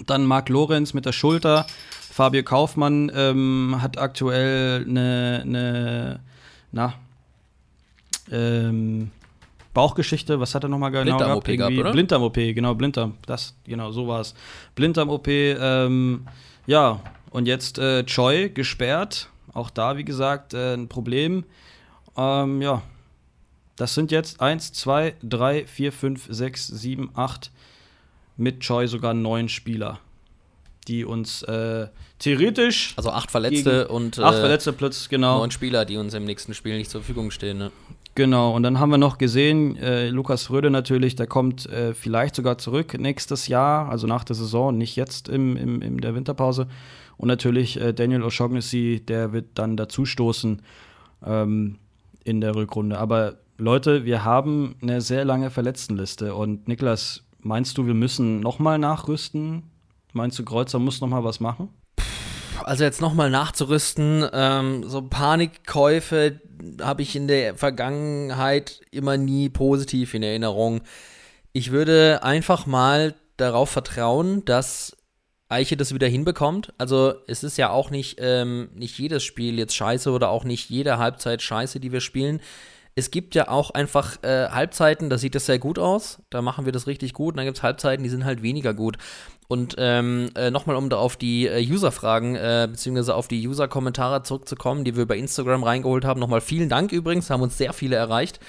[0.05, 1.65] Dann Marc Lorenz mit der Schulter.
[2.11, 6.19] Fabio Kaufmann ähm, hat aktuell eine, eine
[6.71, 6.93] na,
[8.31, 9.11] ähm,
[9.73, 11.91] Bauchgeschichte, was hat er nochmal genau Blinddarm-OP gehabt, oder?
[11.91, 14.33] Blinddarm-OP, genau, Blinddarm, das, genau, so war es.
[14.75, 16.25] Blinddarm-OP, ähm,
[16.67, 16.99] ja,
[17.29, 21.45] und jetzt äh, Choi gesperrt, auch da, wie gesagt, äh, ein Problem.
[22.17, 22.81] Ähm, ja,
[23.81, 27.51] das sind jetzt 1, 2, 3, 4, 5, 6, 7, 8,
[28.37, 29.99] mit Choi sogar neun Spieler,
[30.87, 31.87] die uns äh,
[32.19, 32.93] theoretisch.
[32.95, 35.39] Also acht Verletzte und acht Verletzte plötzlich, genau.
[35.39, 37.57] neun Spieler, die uns im nächsten Spiel nicht zur Verfügung stehen.
[37.57, 37.71] Ne?
[38.13, 42.35] Genau, und dann haben wir noch gesehen, äh, Lukas Fröde natürlich, der kommt äh, vielleicht
[42.35, 46.67] sogar zurück nächstes Jahr, also nach der Saison, nicht jetzt im, im, in der Winterpause.
[47.17, 50.61] Und natürlich äh, Daniel O'Shaughnessy, der wird dann dazustoßen
[51.25, 51.79] ähm,
[52.23, 52.99] in der Rückrunde.
[52.99, 56.33] Aber Leute, wir haben eine sehr lange Verletztenliste.
[56.33, 59.69] Und Niklas, meinst du, wir müssen nochmal nachrüsten?
[60.13, 61.69] Meinst du, Kreuzer muss nochmal was machen?
[62.63, 66.41] Also jetzt nochmal nachzurüsten, ähm, so Panikkäufe
[66.81, 70.81] habe ich in der Vergangenheit immer nie positiv in Erinnerung.
[71.53, 74.97] Ich würde einfach mal darauf vertrauen, dass
[75.49, 76.73] Eiche das wieder hinbekommt.
[76.79, 80.71] Also es ist ja auch nicht, ähm, nicht jedes Spiel jetzt scheiße oder auch nicht
[80.71, 82.41] jede Halbzeit scheiße, die wir spielen.
[82.95, 86.65] Es gibt ja auch einfach äh, Halbzeiten, da sieht das sehr gut aus, da machen
[86.65, 88.97] wir das richtig gut, und dann gibt es Halbzeiten, die sind halt weniger gut.
[89.47, 94.23] Und ähm, äh, nochmal, um da auf die äh, User-Fragen äh, beziehungsweise auf die User-Kommentare
[94.23, 96.21] zurückzukommen, die wir bei Instagram reingeholt haben.
[96.21, 98.39] Nochmal vielen Dank übrigens, haben uns sehr viele erreicht.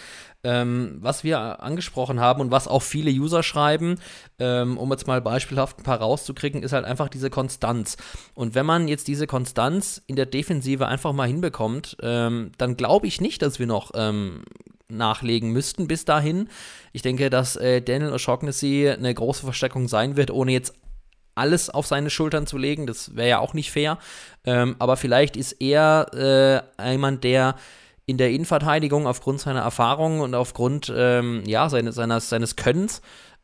[0.45, 4.01] Ähm, was wir angesprochen haben und was auch viele User schreiben,
[4.40, 7.97] ähm, um jetzt mal beispielhaft ein paar rauszukriegen, ist halt einfach diese Konstanz.
[8.34, 13.07] Und wenn man jetzt diese Konstanz in der Defensive einfach mal hinbekommt, ähm, dann glaube
[13.07, 14.43] ich nicht, dass wir noch ähm,
[14.88, 16.49] nachlegen müssten bis dahin.
[16.93, 20.74] Ich denke, dass äh, Daniel O'Shaughnessy eine große Verstärkung sein wird, ohne jetzt
[21.34, 22.86] alles auf seine Schultern zu legen.
[22.86, 23.99] Das wäre ja auch nicht fair.
[24.45, 27.57] Ähm, aber vielleicht ist er äh, jemand, der
[28.07, 33.00] in der Innenverteidigung aufgrund seiner Erfahrung und aufgrund ähm, ja, seines, seines, seines Könnens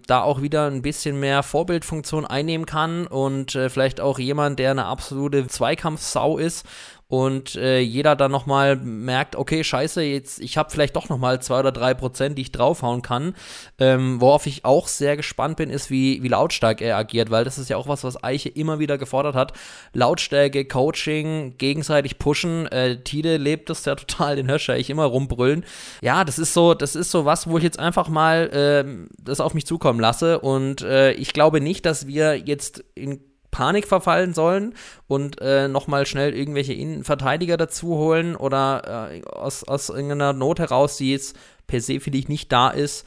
[0.07, 4.71] da auch wieder ein bisschen mehr Vorbildfunktion einnehmen kann und äh, vielleicht auch jemand, der
[4.71, 6.67] eine absolute Zweikampfsau ist
[7.09, 11.61] und äh, jeder dann nochmal merkt, okay, scheiße, jetzt, ich habe vielleicht doch nochmal zwei
[11.61, 13.35] oder drei Prozent, die ich draufhauen kann.
[13.79, 17.57] Ähm, worauf ich auch sehr gespannt bin, ist, wie, wie lautstark er agiert, weil das
[17.57, 19.55] ist ja auch was, was Eiche immer wieder gefordert hat.
[19.95, 22.67] Lautstärke, Coaching, gegenseitig pushen.
[22.67, 25.65] Äh, Tide lebt das ja total, den Hörscher ich immer rumbrüllen.
[26.03, 29.41] Ja, das ist so, das ist so was, wo ich jetzt einfach mal äh, das
[29.41, 30.41] auf mich zukommen lasse.
[30.41, 33.21] Und äh, ich glaube nicht, dass wir jetzt in
[33.51, 34.75] Panik verfallen sollen
[35.07, 40.97] und äh, nochmal schnell irgendwelche Innenverteidiger dazu holen oder äh, aus, aus irgendeiner Not heraus,
[40.97, 41.37] die jetzt
[41.67, 43.07] per se für dich nicht da ist,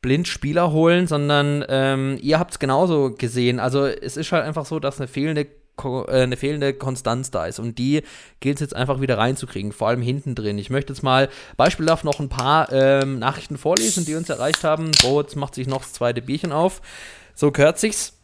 [0.00, 3.60] blind Spieler holen, sondern ähm, ihr habt es genauso gesehen.
[3.60, 5.46] Also es ist halt einfach so, dass eine fehlende
[5.84, 7.58] äh, eine fehlende Konstanz da ist.
[7.58, 8.02] Und die
[8.40, 10.58] gilt es jetzt einfach wieder reinzukriegen, vor allem hinten drin.
[10.58, 14.90] Ich möchte jetzt mal beispielhaft noch ein paar ähm, Nachrichten vorlesen, die uns erreicht haben.
[15.02, 16.80] Bo, jetzt macht sich noch das zweite Bierchen auf.
[17.34, 18.15] So gehört sich's.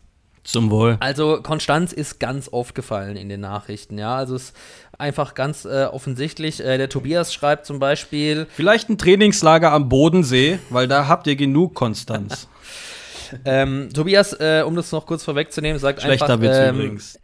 [0.45, 0.97] Zum Wohl.
[0.99, 4.17] Also Konstanz ist ganz oft gefallen in den Nachrichten, ja.
[4.17, 4.57] Also es ist
[4.99, 6.61] einfach ganz äh, offensichtlich.
[6.61, 8.47] Äh, der Tobias schreibt zum Beispiel.
[8.53, 12.49] Vielleicht ein Trainingslager am Bodensee, weil da habt ihr genug Konstanz.
[13.45, 16.41] ähm, Tobias, äh, um das noch kurz vorwegzunehmen, sagt Schlechter einfach.
[16.41, 17.19] Witz ähm, übrigens.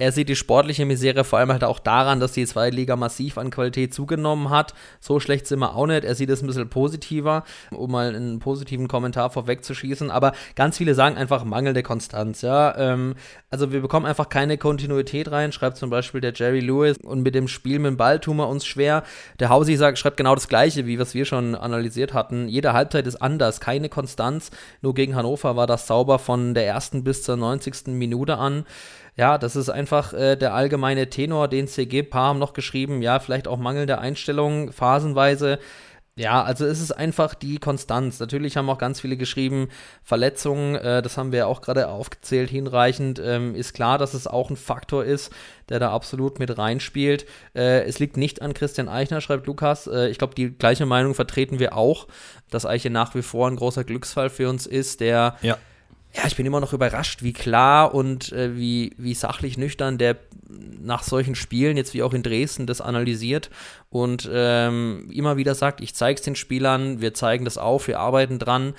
[0.00, 3.36] Er sieht die sportliche Misere vor allem halt auch daran, dass die zweite Liga massiv
[3.36, 4.72] an Qualität zugenommen hat.
[5.00, 6.04] So schlecht sind wir auch nicht.
[6.04, 7.42] Er sieht es ein bisschen positiver,
[7.72, 10.12] um mal einen positiven Kommentar vorwegzuschießen.
[10.12, 12.42] Aber ganz viele sagen einfach mangelnde Konstanz.
[12.42, 13.16] Ja, ähm,
[13.50, 15.50] also wir bekommen einfach keine Kontinuität rein.
[15.50, 18.46] Schreibt zum Beispiel der Jerry Lewis und mit dem Spiel mit dem Ball tun wir
[18.46, 19.02] uns schwer.
[19.40, 22.46] Der Hausi sagt, schreibt genau das Gleiche, wie was wir schon analysiert hatten.
[22.46, 24.52] Jede Halbzeit ist anders, keine Konstanz.
[24.80, 27.88] Nur gegen Hannover war das sauber von der ersten bis zur 90.
[27.88, 28.64] Minute an.
[29.18, 33.02] Ja, das ist einfach äh, der allgemeine Tenor, den CG haben noch geschrieben.
[33.02, 35.58] Ja, vielleicht auch mangelnde Einstellungen, phasenweise.
[36.14, 38.20] Ja, also es ist einfach die Konstanz.
[38.20, 39.68] Natürlich haben auch ganz viele geschrieben,
[40.04, 43.20] Verletzungen, äh, das haben wir auch gerade aufgezählt, hinreichend.
[43.24, 45.32] Ähm, ist klar, dass es auch ein Faktor ist,
[45.68, 47.26] der da absolut mit reinspielt.
[47.54, 49.88] Äh, es liegt nicht an Christian Eichner, schreibt Lukas.
[49.88, 52.06] Äh, ich glaube, die gleiche Meinung vertreten wir auch,
[52.50, 55.58] dass Eiche nach wie vor ein großer Glücksfall für uns ist, der Ja.
[56.14, 60.16] Ja, ich bin immer noch überrascht, wie klar und äh, wie, wie sachlich nüchtern der
[60.80, 63.50] nach solchen Spielen, jetzt wie auch in Dresden, das analysiert
[63.90, 68.00] und ähm, immer wieder sagt, ich zeige es den Spielern, wir zeigen das auf, wir
[68.00, 68.74] arbeiten dran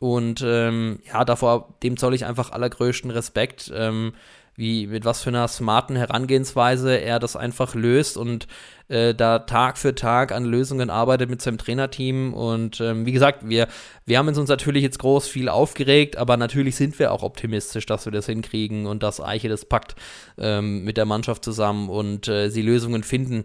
[0.00, 3.72] und ähm, ja, davor, dem zoll ich einfach allergrößten Respekt.
[3.74, 4.12] Ähm,
[4.56, 8.46] wie mit was für einer smarten Herangehensweise er das einfach löst und
[8.88, 12.34] äh, da Tag für Tag an Lösungen arbeitet mit seinem Trainerteam.
[12.34, 13.68] Und ähm, wie gesagt, wir,
[14.04, 18.04] wir haben uns natürlich jetzt groß viel aufgeregt, aber natürlich sind wir auch optimistisch, dass
[18.04, 19.96] wir das hinkriegen und dass Eiche das packt
[20.38, 23.44] ähm, mit der Mannschaft zusammen und äh, sie Lösungen finden.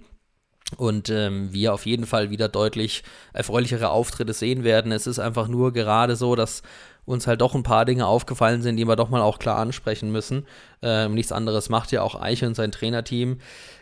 [0.77, 3.03] Und ähm, wir auf jeden Fall wieder deutlich
[3.33, 4.91] erfreulichere Auftritte sehen werden.
[4.91, 6.61] Es ist einfach nur gerade so, dass
[7.05, 10.11] uns halt doch ein paar Dinge aufgefallen sind, die wir doch mal auch klar ansprechen
[10.11, 10.45] müssen.
[10.81, 13.39] Ähm, nichts anderes macht ja auch Eiche und sein Trainerteam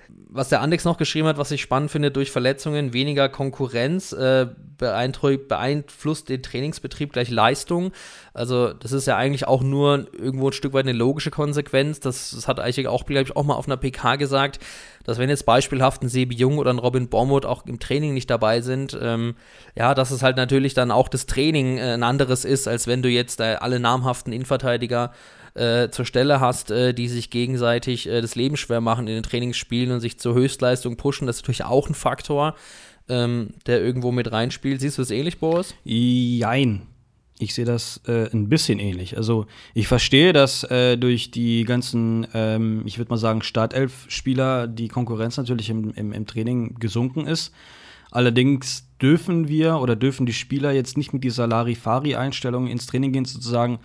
[0.09, 4.47] was der Andex noch geschrieben hat, was ich spannend finde, durch Verletzungen weniger Konkurrenz äh,
[4.77, 7.91] beeinflusst den Trainingsbetrieb gleich Leistung.
[8.33, 11.99] Also das ist ja eigentlich auch nur irgendwo ein Stück weit eine logische Konsequenz.
[11.99, 14.59] Das, das hat Eichig auch, glaube ich, auch mal auf einer PK gesagt,
[15.03, 18.29] dass wenn jetzt beispielhaft ein Sebi Jung oder ein Robin Bormuth auch im Training nicht
[18.29, 19.35] dabei sind, ähm,
[19.75, 23.01] ja, dass es halt natürlich dann auch das Training äh, ein anderes ist, als wenn
[23.01, 25.11] du jetzt äh, alle namhaften Innenverteidiger
[25.57, 29.23] äh, zur Stelle hast, äh, die sich gegenseitig äh, das Leben schwer machen in den
[29.23, 32.55] Trainingsspielen und sich zur Höchstleistung pushen, das ist natürlich auch ein Faktor,
[33.09, 34.81] ähm, der irgendwo mit reinspielt.
[34.81, 35.73] Siehst du das ähnlich, Boris?
[35.83, 36.83] Jein.
[37.39, 39.15] Ich sehe das äh, ein bisschen ähnlich.
[39.15, 39.45] Also
[39.75, 45.37] ich verstehe, dass äh, durch die ganzen, ähm, ich würde mal sagen, Startelf-Spieler die Konkurrenz
[45.37, 47.53] natürlich im, im, im Training gesunken ist.
[48.09, 53.25] Allerdings dürfen wir oder dürfen die Spieler jetzt nicht mit dieser Larifari-Einstellung ins Training gehen,
[53.25, 53.79] sozusagen,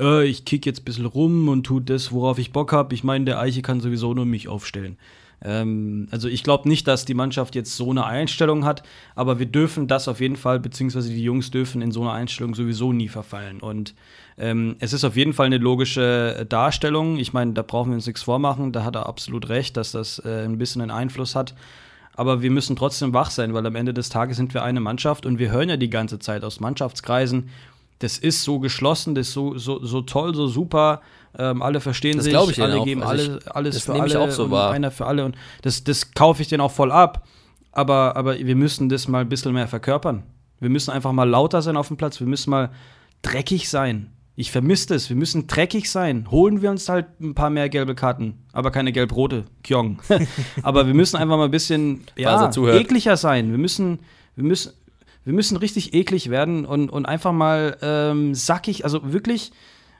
[0.00, 2.94] äh, ich kick jetzt ein bisschen rum und tu das, worauf ich Bock habe.
[2.94, 4.96] Ich meine, der Eiche kann sowieso nur mich aufstellen.
[5.44, 8.82] Ähm, also ich glaube nicht, dass die Mannschaft jetzt so eine Einstellung hat,
[9.14, 12.54] aber wir dürfen das auf jeden Fall, beziehungsweise die Jungs dürfen in so eine Einstellung
[12.54, 13.60] sowieso nie verfallen.
[13.60, 13.94] Und
[14.36, 17.18] ähm, es ist auf jeden Fall eine logische Darstellung.
[17.18, 18.72] Ich meine, da brauchen wir uns nichts vormachen.
[18.72, 21.54] Da hat er absolut recht, dass das äh, ein bisschen einen Einfluss hat.
[22.14, 25.24] Aber wir müssen trotzdem wach sein, weil am Ende des Tages sind wir eine Mannschaft
[25.24, 27.48] und wir hören ja die ganze Zeit aus Mannschaftskreisen,
[27.98, 31.00] das ist so geschlossen, das ist so, so, so toll, so super.
[31.38, 34.16] Ähm, alle verstehen das sich, ich alle geben also alle, alles das für alle ich
[34.16, 34.72] auch so und wahr.
[34.72, 35.24] einer für alle.
[35.24, 37.26] Und das, das kaufe ich denen auch voll ab.
[37.72, 40.22] Aber, aber wir müssen das mal ein bisschen mehr verkörpern.
[40.60, 42.18] Wir müssen einfach mal lauter sein auf dem Platz.
[42.18, 42.70] Wir müssen mal
[43.22, 44.12] dreckig sein.
[44.34, 45.08] Ich vermisse das.
[45.08, 46.30] Wir müssen dreckig sein.
[46.30, 49.44] Holen wir uns halt ein paar mehr gelbe Karten, aber keine gelb-rote.
[49.64, 50.00] Kyong.
[50.62, 53.50] aber wir müssen einfach mal ein bisschen ja, ekliger sein.
[53.50, 53.98] Wir müssen,
[54.36, 54.72] wir müssen,
[55.28, 59.52] wir müssen richtig eklig werden und, und einfach mal ähm, sackig, also wirklich,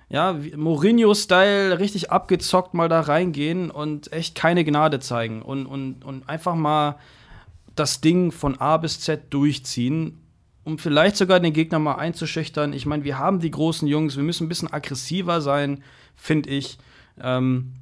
[0.09, 6.27] ja, Mourinho-Style, richtig abgezockt mal da reingehen und echt keine Gnade zeigen und, und, und
[6.31, 6.99] einfach mal
[7.75, 10.19] das Ding von A bis Z durchziehen,
[10.65, 12.73] um vielleicht sogar den Gegner mal einzuschüchtern.
[12.73, 15.85] Ich meine, wir haben die großen Jungs, wir müssen ein bisschen aggressiver sein,
[16.17, 16.79] finde ich.
[17.21, 17.75] Ähm,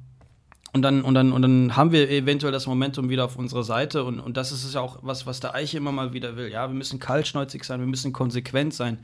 [0.77, 4.03] und dann, und, dann, und dann haben wir eventuell das Momentum wieder auf unserer Seite.
[4.03, 6.51] Und, und das ist es ja auch was, was der Eiche immer mal wieder will.
[6.51, 8.99] Ja, wir müssen kaltschnäuzig sein, wir müssen konsequent sein.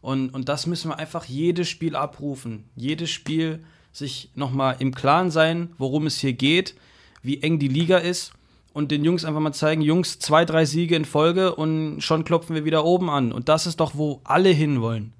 [0.00, 2.64] Und, und das müssen wir einfach jedes Spiel abrufen.
[2.74, 3.60] Jedes Spiel
[3.92, 6.74] sich nochmal im Klaren sein, worum es hier geht,
[7.22, 8.32] wie eng die Liga ist.
[8.72, 12.56] Und den Jungs einfach mal zeigen, Jungs, zwei, drei Siege in Folge und schon klopfen
[12.56, 13.30] wir wieder oben an.
[13.30, 15.12] Und das ist doch, wo alle hinwollen.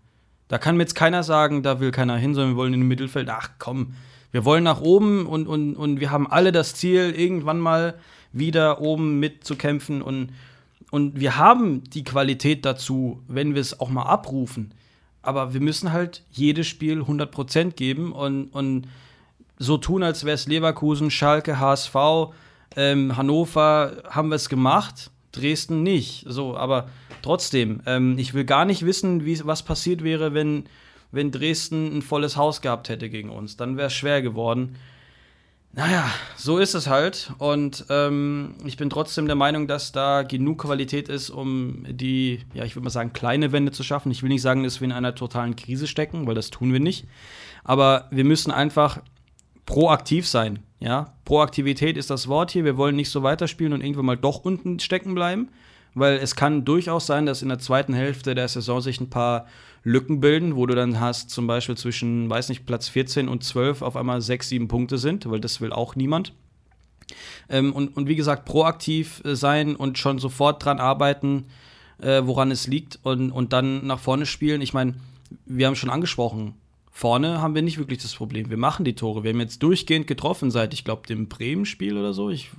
[0.48, 2.88] Da kann mir jetzt keiner sagen, da will keiner hin, sondern wir wollen in den
[2.88, 3.28] Mittelfeld.
[3.30, 3.94] Ach komm,
[4.32, 7.94] wir wollen nach oben und, und, und wir haben alle das Ziel, irgendwann mal
[8.32, 10.02] wieder oben mitzukämpfen.
[10.02, 10.30] Und,
[10.90, 14.72] und wir haben die Qualität dazu, wenn wir es auch mal abrufen.
[15.20, 18.88] Aber wir müssen halt jedes Spiel 100% geben und, und
[19.58, 21.94] so tun, als wäre es Leverkusen, Schalke, HSV,
[22.74, 26.24] ähm, Hannover haben wir es gemacht, Dresden nicht.
[26.26, 26.88] So, aber
[27.20, 30.64] trotzdem, ähm, ich will gar nicht wissen, wie, was passiert wäre, wenn
[31.12, 33.56] wenn Dresden ein volles Haus gehabt hätte gegen uns.
[33.56, 34.76] Dann wäre es schwer geworden.
[35.74, 36.04] Naja,
[36.36, 37.32] so ist es halt.
[37.38, 42.64] Und ähm, ich bin trotzdem der Meinung, dass da genug Qualität ist, um die, ja,
[42.64, 44.10] ich würde mal sagen, kleine Wende zu schaffen.
[44.10, 46.80] Ich will nicht sagen, dass wir in einer totalen Krise stecken, weil das tun wir
[46.80, 47.06] nicht.
[47.64, 49.00] Aber wir müssen einfach
[49.64, 50.58] proaktiv sein.
[50.78, 52.64] Ja, Proaktivität ist das Wort hier.
[52.64, 55.48] Wir wollen nicht so weiterspielen und irgendwann mal doch unten stecken bleiben,
[55.94, 59.46] weil es kann durchaus sein, dass in der zweiten Hälfte der Saison sich ein paar
[59.84, 63.82] Lücken bilden, wo du dann hast, zum Beispiel zwischen, weiß nicht, Platz 14 und 12
[63.82, 66.32] auf einmal 6, 7 Punkte sind, weil das will auch niemand.
[67.48, 71.46] Ähm, und, und wie gesagt, proaktiv äh, sein und schon sofort dran arbeiten,
[72.00, 74.60] äh, woran es liegt und, und dann nach vorne spielen.
[74.60, 74.94] Ich meine,
[75.46, 76.54] wir haben schon angesprochen,
[76.90, 78.50] vorne haben wir nicht wirklich das Problem.
[78.50, 79.24] Wir machen die Tore.
[79.24, 82.30] Wir haben jetzt durchgehend getroffen seit, ich glaube, dem Bremen-Spiel oder so.
[82.30, 82.50] Ich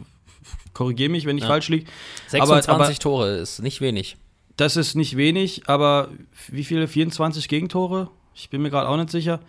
[0.74, 1.49] korrigiere mich, wenn ich ja.
[1.49, 1.86] falsch liege.
[2.28, 4.17] 26 aber, aber, Tore ist nicht wenig.
[4.58, 6.10] Das ist nicht wenig, aber
[6.47, 6.88] wie viele?
[6.88, 8.10] 24 Gegentore?
[8.36, 9.39] Ich bin mir gerade auch nicht sicher.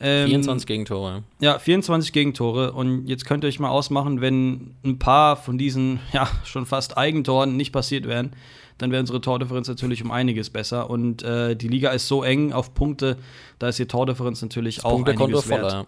[0.00, 1.22] Ähm, 24 Gegentore.
[1.40, 2.72] Ja, 24 Gegentore.
[2.72, 6.96] Und jetzt könnt ihr euch mal ausmachen, wenn ein paar von diesen, ja, schon fast
[6.96, 8.32] Eigentoren nicht passiert wären,
[8.78, 10.90] dann wäre unsere Tordifferenz natürlich um einiges besser.
[10.90, 13.16] Und äh, die Liga ist so eng auf Punkte,
[13.58, 15.60] da ist die Tordifferenz natürlich das auch einiges wert.
[15.60, 15.86] Voller,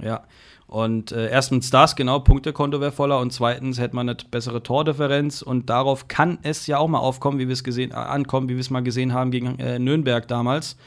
[0.00, 0.06] ja.
[0.06, 0.24] Ja.
[0.72, 5.42] Und äh, erstens das, genau, Punktekonto wäre voller und zweitens hätte man eine bessere Tordifferenz
[5.42, 8.54] und darauf kann es ja auch mal aufkommen, wie wir es gesehen, äh, ankommen, wie
[8.54, 10.78] wir es mal gesehen haben gegen äh, Nürnberg damals.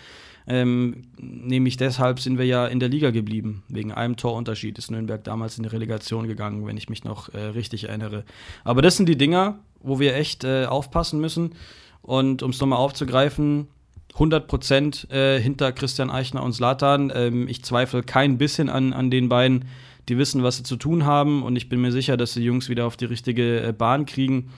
[0.48, 3.62] Ähm, nämlich deshalb sind wir ja in der Liga geblieben.
[3.68, 7.40] Wegen einem Torunterschied ist Nürnberg damals in die Relegation gegangen, wenn ich mich noch äh,
[7.40, 8.24] richtig erinnere.
[8.64, 11.54] Aber das sind die Dinger, wo wir echt äh, aufpassen müssen.
[12.02, 13.68] Und um es nochmal aufzugreifen,
[14.16, 17.12] 100 Prozent äh, hinter Christian Eichner und Slatan.
[17.14, 19.66] Ähm, ich zweifle kein bisschen an, an den beiden.
[20.08, 21.44] Die wissen, was sie zu tun haben.
[21.44, 24.52] Und ich bin mir sicher, dass die Jungs wieder auf die richtige äh, Bahn kriegen.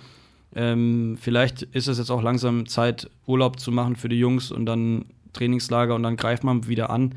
[0.55, 4.65] Ähm, vielleicht ist es jetzt auch langsam Zeit, Urlaub zu machen für die Jungs und
[4.65, 7.15] dann Trainingslager und dann greift man wieder an.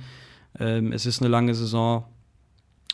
[0.58, 2.04] Ähm, es ist eine lange Saison.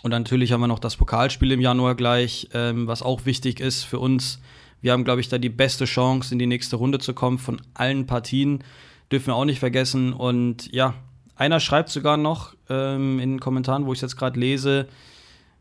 [0.03, 3.85] Und natürlich haben wir noch das Pokalspiel im Januar gleich, ähm, was auch wichtig ist
[3.85, 4.41] für uns.
[4.81, 7.61] Wir haben, glaube ich, da die beste Chance, in die nächste Runde zu kommen von
[7.75, 8.63] allen Partien.
[9.11, 10.13] Dürfen wir auch nicht vergessen.
[10.13, 10.95] Und ja,
[11.37, 14.89] einer schreibt sogar noch ähm, in den Kommentaren, wo ich es jetzt gerade lese,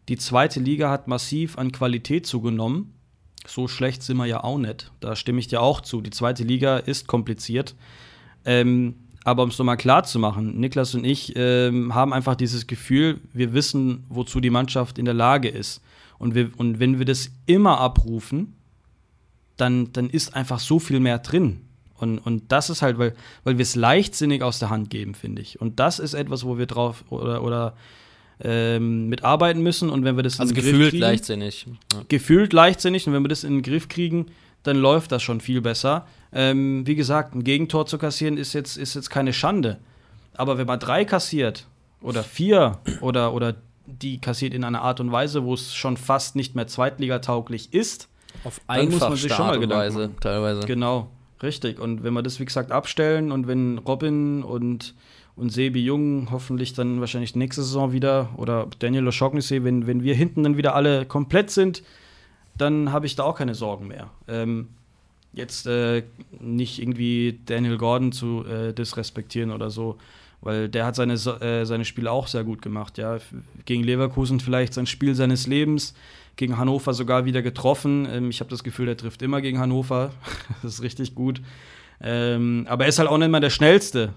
[0.07, 2.93] die zweite Liga hat massiv an Qualität zugenommen.
[3.47, 4.91] So schlecht sind wir ja auch nicht.
[4.99, 6.01] Da stimme ich dir auch zu.
[6.01, 7.75] Die zweite Liga ist kompliziert.
[8.45, 12.67] Ähm, aber um es nochmal klar zu machen, Niklas und ich ähm, haben einfach dieses
[12.67, 15.81] Gefühl, wir wissen, wozu die Mannschaft in der Lage ist.
[16.19, 18.53] Und, wir, und wenn wir das immer abrufen,
[19.57, 21.61] dann, dann ist einfach so viel mehr drin.
[21.97, 25.41] Und, und das ist halt, weil, weil wir es leichtsinnig aus der Hand geben, finde
[25.41, 25.61] ich.
[25.61, 27.75] Und das ist etwas, wo wir drauf oder, oder
[28.41, 29.89] ähm, mitarbeiten müssen.
[29.89, 31.67] Und wenn wir das also in den gefühlt Griff kriegen, leichtsinnig.
[31.93, 32.01] Ja.
[32.07, 34.27] gefühlt leichtsinnig und wenn wir das in den Griff kriegen,
[34.63, 36.07] dann läuft das schon viel besser.
[36.33, 39.77] Ähm, wie gesagt, ein Gegentor zu kassieren ist jetzt, ist jetzt keine Schande.
[40.33, 41.67] Aber wenn man drei kassiert
[42.01, 46.35] oder vier oder, oder die kassiert in einer Art und Weise, wo es schon fast
[46.35, 48.09] nicht mehr zweitligatauglich ist,
[48.43, 50.61] Auf dann muss man sich schon mal Gedanken Weise, teilweise.
[50.65, 51.11] Genau,
[51.45, 51.79] richtig.
[51.79, 54.93] Und wenn wir das, wie gesagt, abstellen und wenn Robin und,
[55.37, 60.15] und Sebi Jung hoffentlich dann wahrscheinlich nächste Saison wieder oder Daniel O'Shaughnessy, wenn, wenn wir
[60.15, 61.83] hinten dann wieder alle komplett sind,
[62.57, 64.09] dann habe ich da auch keine Sorgen mehr.
[64.27, 64.67] Ähm,
[65.33, 66.03] jetzt äh,
[66.39, 69.97] nicht irgendwie Daniel Gordon zu äh, disrespektieren oder so,
[70.41, 72.97] weil der hat seine, äh, seine Spiele auch sehr gut gemacht.
[72.97, 73.17] Ja.
[73.65, 75.93] Gegen Leverkusen vielleicht sein Spiel seines Lebens,
[76.35, 78.07] gegen Hannover sogar wieder getroffen.
[78.11, 80.11] Ähm, ich habe das Gefühl, der trifft immer gegen Hannover.
[80.63, 81.41] das ist richtig gut.
[82.01, 84.13] Ähm, aber er ist halt auch nicht mal der Schnellste.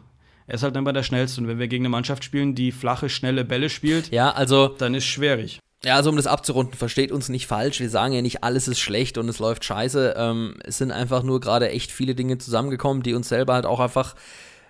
[0.46, 1.40] Er ist halt nicht mal der Schnellste.
[1.40, 4.94] Und wenn wir gegen eine Mannschaft spielen, die flache, schnelle Bälle spielt, Ja, also dann
[4.94, 5.60] ist schwierig.
[5.84, 7.78] Ja, also um das abzurunden, versteht uns nicht falsch.
[7.78, 10.14] Wir sagen ja nicht, alles ist schlecht und es läuft scheiße.
[10.16, 13.78] Ähm, es sind einfach nur gerade echt viele Dinge zusammengekommen, die uns selber halt auch
[13.78, 14.16] einfach,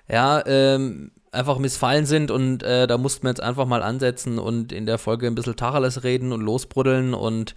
[0.07, 4.72] ja, ähm, einfach missfallen sind und äh, da mussten wir jetzt einfach mal ansetzen und
[4.72, 7.55] in der Folge ein bisschen Tacheles reden und losbruddeln und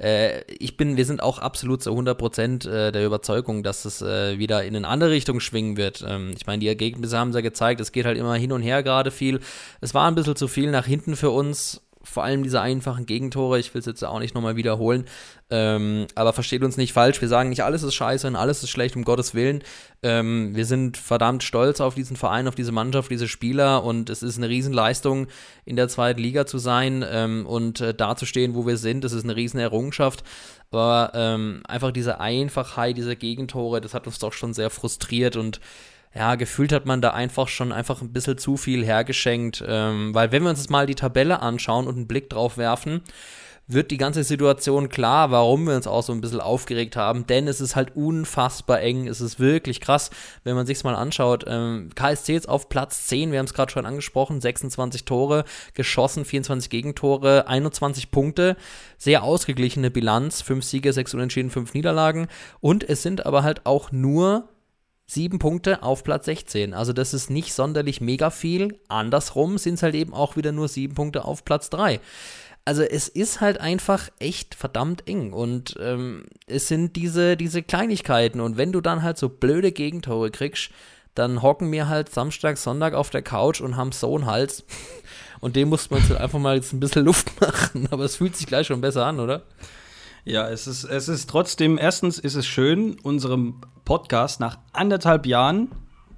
[0.00, 4.38] äh, ich bin, wir sind auch absolut zu 100% äh, der Überzeugung, dass es äh,
[4.38, 6.04] wieder in eine andere Richtung schwingen wird.
[6.06, 8.62] Ähm, ich meine, die Ergebnisse haben es ja gezeigt, es geht halt immer hin und
[8.62, 9.40] her gerade viel.
[9.80, 13.58] Es war ein bisschen zu viel nach hinten für uns, vor allem diese einfachen Gegentore.
[13.58, 15.04] Ich will es jetzt auch nicht nochmal wiederholen.
[15.52, 18.70] Ähm, aber versteht uns nicht falsch, wir sagen nicht, alles ist scheiße und alles ist
[18.70, 19.62] schlecht, um Gottes Willen.
[20.02, 24.22] Ähm, wir sind verdammt stolz auf diesen Verein, auf diese Mannschaft, diese Spieler und es
[24.22, 25.26] ist eine Riesenleistung,
[25.64, 29.02] in der zweiten Liga zu sein ähm, und äh, da zu stehen, wo wir sind.
[29.02, 30.22] Das ist eine riesen Errungenschaft.
[30.70, 35.60] Aber ähm, einfach diese Einfachheit, diese Gegentore, das hat uns doch schon sehr frustriert und
[36.14, 39.62] ja, gefühlt hat man da einfach schon einfach ein bisschen zu viel hergeschenkt.
[39.66, 43.02] Ähm, weil wenn wir uns jetzt mal die Tabelle anschauen und einen Blick drauf werfen,
[43.72, 47.46] wird die ganze Situation klar, warum wir uns auch so ein bisschen aufgeregt haben, denn
[47.46, 50.10] es ist halt unfassbar eng, es ist wirklich krass,
[50.42, 51.44] wenn man sich's mal anschaut.
[51.46, 55.44] Ähm, KSC jetzt auf Platz 10, wir haben es gerade schon angesprochen, 26 Tore
[55.74, 58.56] geschossen, 24 Gegentore, 21 Punkte,
[58.98, 62.26] sehr ausgeglichene Bilanz, 5 Siege, 6 Unentschieden, 5 Niederlagen
[62.60, 64.48] und es sind aber halt auch nur
[65.10, 66.72] sieben Punkte auf Platz 16.
[66.72, 68.78] Also das ist nicht sonderlich mega viel.
[68.86, 72.00] Andersrum sind es halt eben auch wieder nur sieben Punkte auf Platz 3.
[72.64, 78.40] Also es ist halt einfach echt verdammt eng und ähm, es sind diese, diese Kleinigkeiten
[78.40, 80.70] und wenn du dann halt so blöde Gegentore kriegst,
[81.14, 84.64] dann hocken wir halt Samstag, Sonntag auf der Couch und haben so einen Hals
[85.40, 88.16] und dem muss man jetzt halt einfach mal jetzt ein bisschen Luft machen, aber es
[88.16, 89.42] fühlt sich gleich schon besser an, oder?
[90.24, 95.68] Ja, es ist, es ist trotzdem, erstens ist es schön, unserem Podcast nach anderthalb Jahren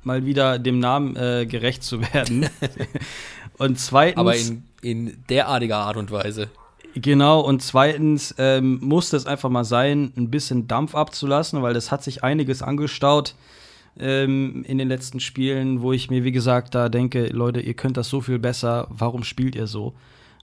[0.02, 2.50] mal wieder dem Namen äh, gerecht zu werden.
[3.56, 4.18] und zweitens.
[4.18, 6.50] Aber in, in derartiger Art und Weise.
[6.94, 11.90] Genau, und zweitens ähm, muss es einfach mal sein, ein bisschen Dampf abzulassen, weil das
[11.90, 13.36] hat sich einiges angestaut
[13.98, 17.96] ähm, in den letzten Spielen, wo ich mir, wie gesagt, da denke, Leute, ihr könnt
[17.96, 19.94] das so viel besser, warum spielt ihr so?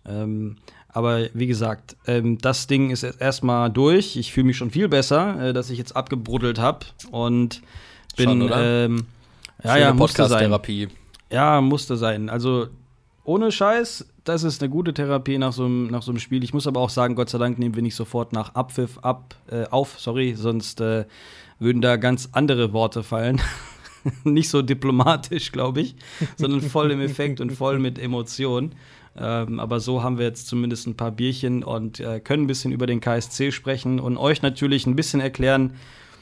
[0.03, 0.55] Ähm,
[0.91, 4.15] aber wie gesagt, ähm, das Ding ist erstmal durch.
[4.15, 7.61] Ich fühle mich schon viel besser, äh, dass ich jetzt abgebruddelt habe und
[8.15, 9.05] bin Schon, ähm,
[9.63, 10.29] ja, Schöne ja, musste sein.
[10.29, 10.87] Podcast-Therapie.
[11.31, 12.29] Ja, musste sein.
[12.29, 12.67] Also
[13.23, 16.43] ohne Scheiß, das ist eine gute Therapie nach so, einem, nach so einem Spiel.
[16.43, 19.35] Ich muss aber auch sagen, Gott sei Dank nehmen wir nicht sofort nach Abpfiff ab,
[19.51, 21.05] äh, auf, sorry, sonst äh,
[21.59, 23.39] würden da ganz andere Worte fallen.
[24.23, 25.95] nicht so diplomatisch, glaube ich,
[26.37, 28.73] sondern voll im Effekt und voll mit Emotionen.
[29.19, 32.71] Ähm, aber so haben wir jetzt zumindest ein paar Bierchen und äh, können ein bisschen
[32.71, 35.73] über den KSC sprechen und euch natürlich ein bisschen erklären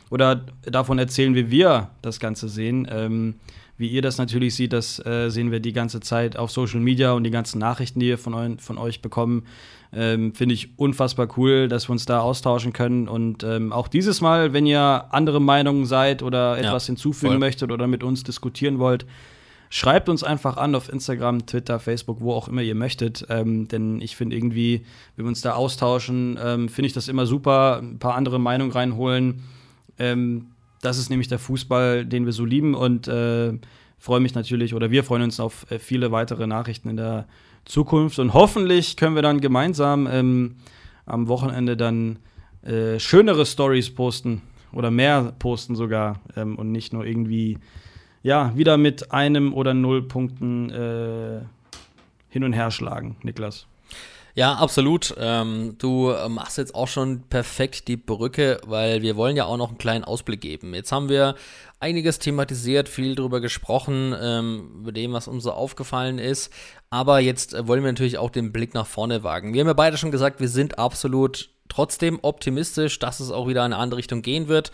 [0.09, 2.87] oder davon erzählen, wie wir das Ganze sehen.
[2.89, 3.35] Ähm,
[3.77, 7.11] wie ihr das natürlich seht, das äh, sehen wir die ganze Zeit auf Social Media
[7.11, 9.43] und die ganzen Nachrichten, die wir von, eu von euch bekommen.
[9.93, 13.07] Ähm, Finde ich unfassbar cool, dass wir uns da austauschen können.
[13.07, 17.39] Und ähm, auch dieses Mal, wenn ihr andere Meinungen seid oder etwas ja, hinzufügen voll.
[17.39, 19.05] möchtet oder mit uns diskutieren wollt,
[19.69, 23.25] schreibt uns einfach an auf Instagram, Twitter, Facebook, wo auch immer ihr möchtet.
[23.29, 27.25] Ähm, denn ich finde irgendwie, wenn wir uns da austauschen, ähm, finde ich das immer
[27.25, 27.79] super.
[27.81, 29.43] Ein paar andere Meinungen reinholen.
[29.99, 30.47] Ähm,
[30.81, 33.53] das ist nämlich der Fußball, den wir so lieben und äh,
[33.97, 37.27] freue mich natürlich oder wir freuen uns auf äh, viele weitere Nachrichten in der
[37.65, 40.55] Zukunft und hoffentlich können wir dann gemeinsam ähm,
[41.05, 42.19] am Wochenende dann
[42.61, 44.41] äh, schönere Stories posten
[44.71, 47.57] oder mehr posten sogar ähm, und nicht nur irgendwie
[48.27, 51.39] ja wieder mit einem oder null Punkten äh,
[52.29, 53.65] hin und her schlagen, Niklas.
[54.35, 55.15] Ja, absolut.
[55.17, 59.69] Ähm, du machst jetzt auch schon perfekt die Brücke, weil wir wollen ja auch noch
[59.69, 60.75] einen kleinen Ausblick geben.
[60.75, 61.33] Jetzt haben wir
[61.79, 66.53] einiges thematisiert, viel darüber gesprochen, ähm, über dem, was uns so aufgefallen ist.
[66.91, 69.53] Aber jetzt äh, wollen wir natürlich auch den Blick nach vorne wagen.
[69.53, 73.65] Wir haben ja beide schon gesagt, wir sind absolut trotzdem optimistisch, dass es auch wieder
[73.65, 74.71] in eine andere Richtung gehen wird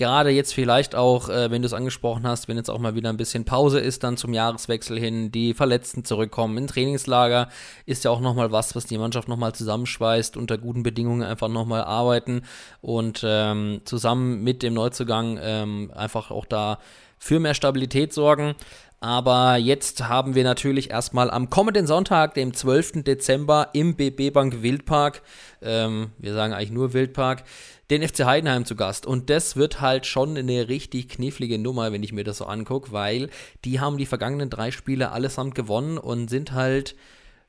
[0.00, 3.10] gerade jetzt vielleicht auch, äh, wenn du es angesprochen hast, wenn jetzt auch mal wieder
[3.10, 7.48] ein bisschen Pause ist, dann zum Jahreswechsel hin, die Verletzten zurückkommen, im Trainingslager
[7.86, 11.84] ist ja auch nochmal was, was die Mannschaft nochmal zusammenschweißt, unter guten Bedingungen einfach nochmal
[11.84, 12.42] arbeiten
[12.80, 16.78] und ähm, zusammen mit dem Neuzugang ähm, einfach auch da
[17.18, 18.54] für mehr Stabilität sorgen.
[19.02, 23.04] Aber jetzt haben wir natürlich erstmal am kommenden Sonntag, dem 12.
[23.04, 25.22] Dezember, im BB Bank Wildpark,
[25.62, 27.44] ähm, wir sagen eigentlich nur Wildpark,
[27.90, 29.04] den FC Heidenheim zu Gast.
[29.04, 32.92] Und das wird halt schon eine richtig knifflige Nummer, wenn ich mir das so angucke,
[32.92, 33.30] weil
[33.64, 36.94] die haben die vergangenen drei Spiele allesamt gewonnen und sind halt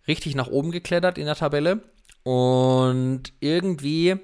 [0.08, 1.84] richtig nach oben geklettert in der Tabelle.
[2.24, 4.16] Und irgendwie,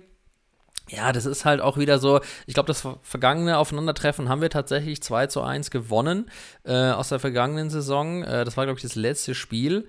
[0.89, 5.01] ja, das ist halt auch wieder so, ich glaube, das vergangene Aufeinandertreffen haben wir tatsächlich
[5.03, 6.30] 2 zu 1 gewonnen
[6.63, 8.24] äh, aus der vergangenen Saison.
[8.24, 9.88] Äh, das war, glaube ich, das letzte Spiel.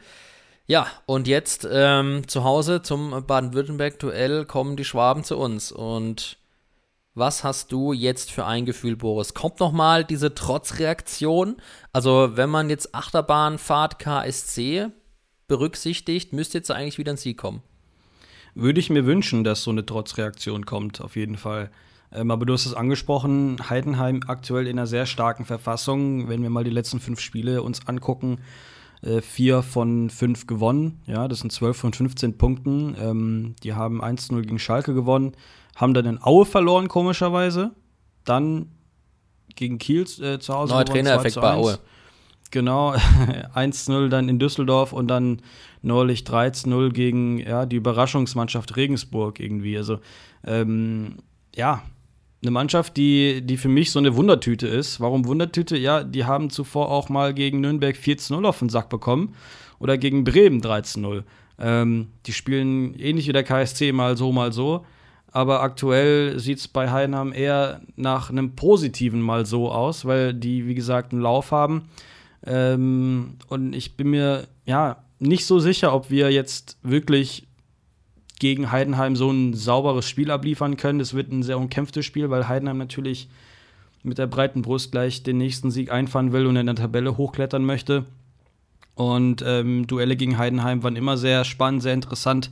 [0.71, 5.73] Ja, und jetzt ähm, zu Hause zum Baden-Württemberg-Duell kommen die Schwaben zu uns.
[5.73, 6.37] Und
[7.15, 9.33] was hast du jetzt für ein Gefühl, Boris?
[9.33, 11.57] Kommt nochmal diese Trotzreaktion?
[11.95, 14.89] Also, wenn man jetzt Achterbahnfahrt KSC
[15.47, 17.63] berücksichtigt, müsste jetzt eigentlich wieder ein Sieg kommen.
[18.55, 21.71] Würde ich mir wünschen, dass so eine Trotzreaktion kommt, auf jeden Fall.
[22.13, 26.29] Ähm, aber du hast es angesprochen, Heidenheim aktuell in einer sehr starken Verfassung.
[26.29, 28.41] Wenn wir mal die letzten fünf Spiele uns angucken,
[29.03, 31.01] äh, vier von fünf gewonnen.
[31.07, 32.97] Ja, das sind zwölf von 15 Punkten.
[33.01, 35.33] Ähm, die haben 1-0 gegen Schalke gewonnen,
[35.77, 37.73] haben dann in Aue verloren, komischerweise.
[38.25, 38.71] Dann
[39.55, 40.75] gegen Kiel äh, zu Hause.
[40.75, 41.79] Neuer Trainereffekt bei Aue.
[42.51, 42.95] Genau,
[43.55, 45.43] 1-0 dann in Düsseldorf und dann
[45.83, 49.77] neulich 13-0 gegen ja, die Überraschungsmannschaft Regensburg irgendwie.
[49.77, 50.01] Also,
[50.47, 51.17] ähm,
[51.55, 51.83] ja,
[52.43, 55.01] eine Mannschaft, die, die für mich so eine Wundertüte ist.
[55.01, 55.77] Warum Wundertüte?
[55.77, 59.35] Ja, die haben zuvor auch mal gegen Nürnberg 14-0 auf den Sack bekommen
[59.79, 61.25] oder gegen Bremen 13-0.
[61.59, 64.85] Ähm, die spielen ähnlich wie der KSC, mal so, mal so.
[65.31, 70.67] Aber aktuell sieht es bei Heidenheim eher nach einem positiven mal so aus, weil die,
[70.67, 71.89] wie gesagt, einen Lauf haben.
[72.47, 77.48] Ähm, und ich bin mir ja nicht so sicher, ob wir jetzt wirklich
[78.41, 80.99] gegen Heidenheim so ein sauberes Spiel abliefern können.
[80.99, 83.29] Das wird ein sehr umkämpftes Spiel, weil Heidenheim natürlich
[84.03, 87.65] mit der breiten Brust gleich den nächsten Sieg einfahren will und in der Tabelle hochklettern
[87.65, 88.07] möchte.
[88.95, 92.51] Und ähm, Duelle gegen Heidenheim waren immer sehr spannend, sehr interessant.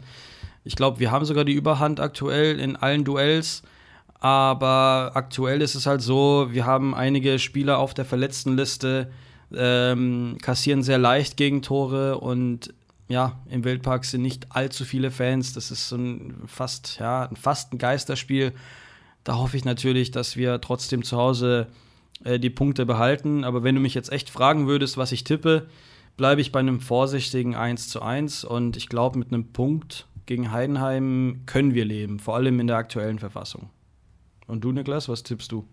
[0.65, 3.63] Ich glaube, wir haben sogar die Überhand aktuell in allen Duells.
[4.19, 9.11] Aber aktuell ist es halt so, wir haben einige Spieler auf der verletzten Liste,
[9.55, 12.73] ähm, kassieren sehr leicht Gegentore und
[13.09, 15.53] ja, im Wildpark sind nicht allzu viele Fans.
[15.53, 18.53] Das ist so ein fast, ja, fast ein Geisterspiel.
[19.25, 21.69] Da hoffe ich natürlich, dass wir trotzdem zu Hause
[22.25, 23.45] äh, die Punkte behalten.
[23.45, 25.69] Aber wenn du mich jetzt echt fragen würdest, was ich tippe,
[26.17, 28.45] bleibe ich bei einem vorsichtigen 1 zu 1.
[28.45, 32.77] Und ich glaube, mit einem Punkt gegen Heidenheim können wir leben, vor allem in der
[32.77, 33.71] aktuellen Verfassung.
[34.49, 35.65] Und du, Niklas, was tippst du?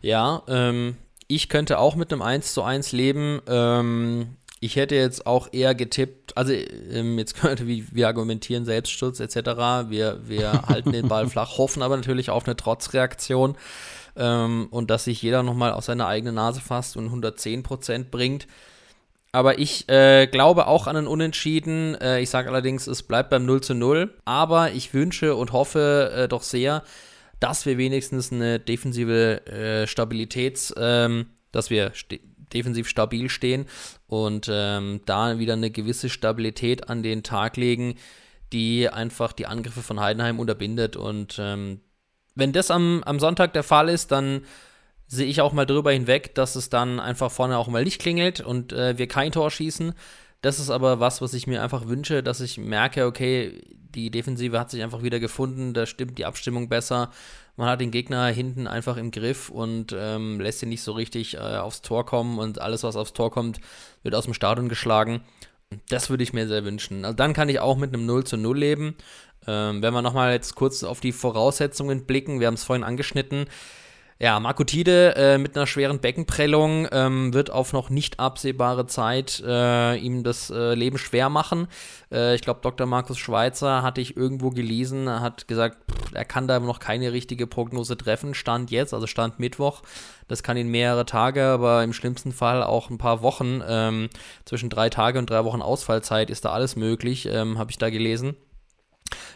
[0.00, 0.96] Ja, ähm,
[1.26, 3.40] ich könnte auch mit einem 1 zu 1 leben.
[3.46, 9.20] Ähm, ich hätte jetzt auch eher getippt, also ähm, jetzt könnte wir, wir argumentieren Selbstschutz
[9.20, 9.90] etc.
[9.90, 13.56] Wir, wir halten den Ball flach, hoffen aber natürlich auf eine Trotzreaktion
[14.16, 18.46] ähm, und dass sich jeder nochmal aus seiner eigenen Nase fasst und 110 Prozent bringt.
[19.32, 21.96] Aber ich äh, glaube auch an einen Unentschieden.
[21.96, 24.14] Äh, ich sage allerdings, es bleibt beim 0 zu 0.
[24.24, 26.84] Aber ich wünsche und hoffe äh, doch sehr,
[27.38, 31.92] dass wir wenigstens eine defensive äh, Stabilitäts, ähm, dass wir
[32.54, 33.66] defensiv stabil stehen
[34.06, 37.96] und ähm, da wieder eine gewisse Stabilität an den Tag legen,
[38.52, 40.96] die einfach die Angriffe von Heidenheim unterbindet.
[40.96, 41.80] Und ähm,
[42.34, 44.42] wenn das am, am Sonntag der Fall ist, dann
[45.06, 48.40] sehe ich auch mal drüber hinweg, dass es dann einfach vorne auch mal nicht klingelt
[48.40, 49.94] und äh, wir kein Tor schießen.
[50.40, 53.62] Das ist aber was, was ich mir einfach wünsche, dass ich merke, okay,
[53.94, 57.10] die Defensive hat sich einfach wieder gefunden, da stimmt die Abstimmung besser.
[57.56, 61.34] Man hat den Gegner hinten einfach im Griff und ähm, lässt ihn nicht so richtig
[61.34, 63.60] äh, aufs Tor kommen und alles, was aufs Tor kommt,
[64.02, 65.22] wird aus dem Stadion geschlagen.
[65.88, 67.04] Das würde ich mir sehr wünschen.
[67.04, 68.96] Also dann kann ich auch mit einem 0 zu 0 leben.
[69.46, 73.46] Ähm, wenn wir nochmal jetzt kurz auf die Voraussetzungen blicken, wir haben es vorhin angeschnitten.
[74.20, 79.42] Ja, Marco Tide äh, mit einer schweren Beckenprellung ähm, wird auf noch nicht absehbare Zeit
[79.44, 81.66] äh, ihm das äh, Leben schwer machen.
[82.12, 82.86] Äh, ich glaube, Dr.
[82.86, 87.48] Markus Schweizer hatte ich irgendwo gelesen, hat gesagt, pff, er kann da noch keine richtige
[87.48, 88.34] Prognose treffen.
[88.34, 89.82] Stand jetzt, also Stand Mittwoch.
[90.28, 93.62] Das kann ihn mehrere Tage, aber im schlimmsten Fall auch ein paar Wochen.
[93.66, 94.10] Ähm,
[94.44, 97.90] zwischen drei Tage und drei Wochen Ausfallzeit ist da alles möglich, ähm, habe ich da
[97.90, 98.36] gelesen.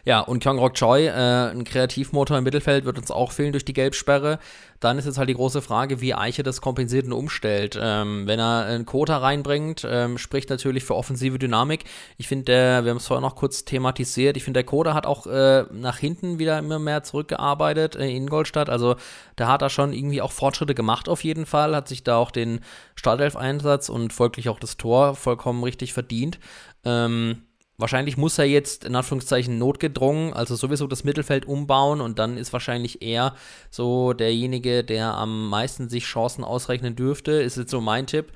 [0.04, 3.74] Ja, und Kyung-Rok Choi, äh, ein Kreativmotor im Mittelfeld, wird uns auch fehlen durch die
[3.74, 4.38] Gelbsperre.
[4.80, 7.78] Dann ist jetzt halt die große Frage, wie Eiche das kompensiert und umstellt.
[7.78, 11.84] Ähm, wenn er einen Quota reinbringt, ähm, spricht natürlich für offensive Dynamik.
[12.16, 15.26] Ich finde, wir haben es vorher noch kurz thematisiert, ich finde, der Quota hat auch
[15.26, 18.70] äh, nach hinten wieder immer mehr zurückgearbeitet äh, in Ingolstadt.
[18.70, 18.96] Also
[19.36, 22.30] da hat er schon irgendwie auch Fortschritte gemacht auf jeden Fall, hat sich da auch
[22.30, 22.60] den
[22.94, 26.38] Startelf-Einsatz und folglich auch das Tor vollkommen richtig verdient.
[26.84, 27.42] Ähm,
[27.80, 32.52] Wahrscheinlich muss er jetzt in Anführungszeichen notgedrungen, also sowieso das Mittelfeld umbauen und dann ist
[32.52, 33.36] wahrscheinlich er
[33.70, 38.32] so derjenige, der am meisten sich Chancen ausrechnen dürfte, ist jetzt so mein Tipp.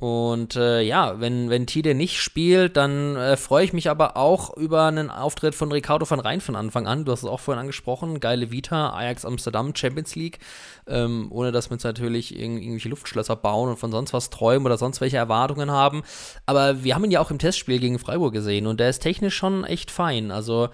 [0.00, 4.56] Und äh, ja, wenn, wenn Tide nicht spielt, dann äh, freue ich mich aber auch
[4.56, 7.04] über einen Auftritt von Ricardo van Rijn von Anfang an.
[7.04, 8.18] Du hast es auch vorhin angesprochen.
[8.18, 10.40] Geile Vita, Ajax Amsterdam, Champions League.
[10.88, 14.66] Ähm, ohne dass wir jetzt natürlich irg irgendwelche Luftschlösser bauen und von sonst was träumen
[14.66, 16.02] oder sonst welche Erwartungen haben.
[16.44, 19.36] Aber wir haben ihn ja auch im Testspiel gegen Freiburg gesehen und der ist technisch
[19.36, 20.32] schon echt fein.
[20.32, 20.70] Also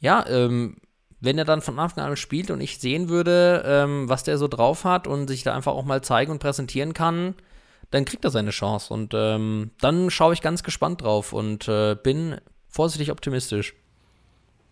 [0.00, 0.76] ja, ähm,
[1.20, 4.48] wenn er dann von Anfang an spielt und ich sehen würde, ähm, was der so
[4.48, 7.36] drauf hat und sich da einfach auch mal zeigen und präsentieren kann,
[7.92, 8.92] dann kriegt er seine Chance.
[8.92, 12.36] Und ähm, dann schaue ich ganz gespannt drauf und äh, bin
[12.68, 13.74] vorsichtig optimistisch.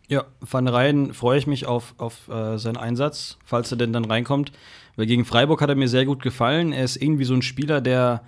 [0.09, 4.07] Ja, Van Rijn freue ich mich auf, auf äh, seinen Einsatz, falls er denn dann
[4.07, 4.51] reinkommt.
[4.97, 6.73] Weil gegen Freiburg hat er mir sehr gut gefallen.
[6.73, 8.23] Er ist irgendwie so ein Spieler, der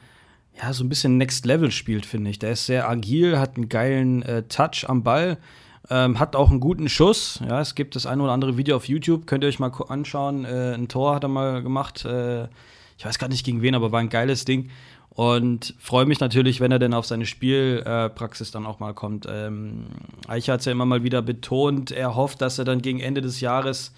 [0.60, 2.38] ja so ein bisschen Next Level spielt, finde ich.
[2.38, 5.38] Der ist sehr agil, hat einen geilen äh, Touch am Ball,
[5.88, 7.40] ähm, hat auch einen guten Schuss.
[7.48, 10.44] Ja, es gibt das ein oder andere Video auf YouTube, könnt ihr euch mal anschauen.
[10.44, 12.06] Äh, ein Tor hat er mal gemacht.
[12.98, 14.70] Ich weiß gar nicht gegen wen, aber war ein geiles Ding.
[15.14, 19.26] Und freue mich natürlich, wenn er denn auf seine Spielpraxis äh, dann auch mal kommt.
[19.28, 19.84] Ähm,
[20.26, 23.20] Eicher hat es ja immer mal wieder betont, er hofft, dass er dann gegen Ende
[23.20, 23.92] des Jahres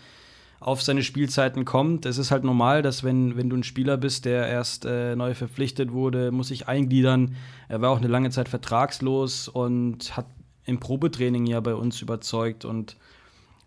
[0.59, 2.07] auf seine Spielzeiten kommt.
[2.07, 5.35] Es ist halt normal, dass wenn, wenn du ein Spieler bist, der erst äh, neu
[5.35, 7.37] verpflichtet wurde, muss sich eingliedern.
[7.69, 10.27] Er war auch eine lange Zeit vertragslos und hat
[10.65, 12.97] im Probetraining ja bei uns überzeugt und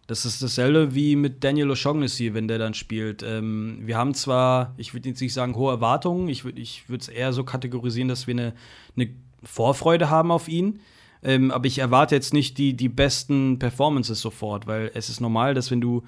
[0.07, 3.23] das ist dasselbe wie mit Daniel O'Shaughnessy, wenn der dann spielt.
[3.23, 7.33] Ähm, wir haben zwar, ich würde jetzt nicht sagen hohe Erwartungen, ich würde es eher
[7.33, 8.53] so kategorisieren, dass wir eine,
[8.95, 9.09] eine
[9.43, 10.79] Vorfreude haben auf ihn.
[11.23, 15.53] Ähm, aber ich erwarte jetzt nicht die, die besten Performances sofort, weil es ist normal,
[15.53, 16.03] dass wenn du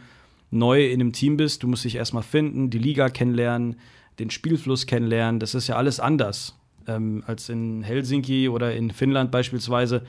[0.52, 3.76] neu in einem Team bist, du musst dich erstmal finden, die Liga kennenlernen,
[4.20, 5.39] den Spielfluss kennenlernen.
[5.39, 6.56] Das ist ja alles anders
[6.88, 10.04] ähm, als in Helsinki oder in Finnland beispielsweise.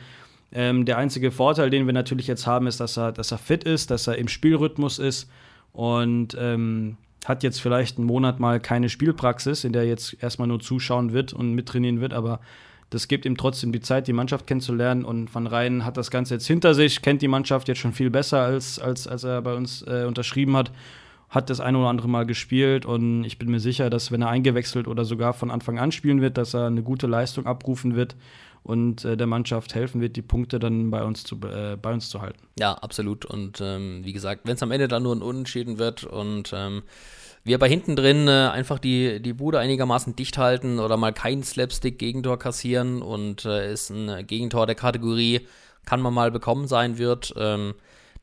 [0.52, 3.64] Ähm, der einzige Vorteil, den wir natürlich jetzt haben, ist, dass er, dass er fit
[3.64, 5.30] ist, dass er im Spielrhythmus ist
[5.72, 10.48] und ähm, hat jetzt vielleicht einen Monat mal keine Spielpraxis, in der er jetzt erstmal
[10.48, 12.40] nur zuschauen wird und mittrainieren wird, aber
[12.90, 15.04] das gibt ihm trotzdem die Zeit, die Mannschaft kennenzulernen.
[15.04, 18.10] Und Van Rijn hat das Ganze jetzt hinter sich, kennt die Mannschaft jetzt schon viel
[18.10, 20.72] besser, als, als, als er bei uns äh, unterschrieben hat.
[21.28, 24.30] Hat das ein oder andere Mal gespielt und ich bin mir sicher, dass wenn er
[24.30, 28.16] eingewechselt oder sogar von Anfang an spielen wird, dass er eine gute Leistung abrufen wird
[28.62, 32.08] und äh, der Mannschaft helfen wird, die Punkte dann bei uns zu, äh, bei uns
[32.08, 32.40] zu halten.
[32.58, 33.24] Ja, absolut.
[33.24, 36.82] Und ähm, wie gesagt, wenn es am Ende dann nur ein Unentschieden wird und ähm,
[37.42, 41.42] wir bei hinten drin äh, einfach die, die Bude einigermaßen dicht halten oder mal kein
[41.42, 45.46] Slapstick-Gegentor kassieren und äh, ist ein Gegentor der Kategorie,
[45.86, 47.32] kann man mal bekommen sein wird.
[47.36, 47.74] Ähm,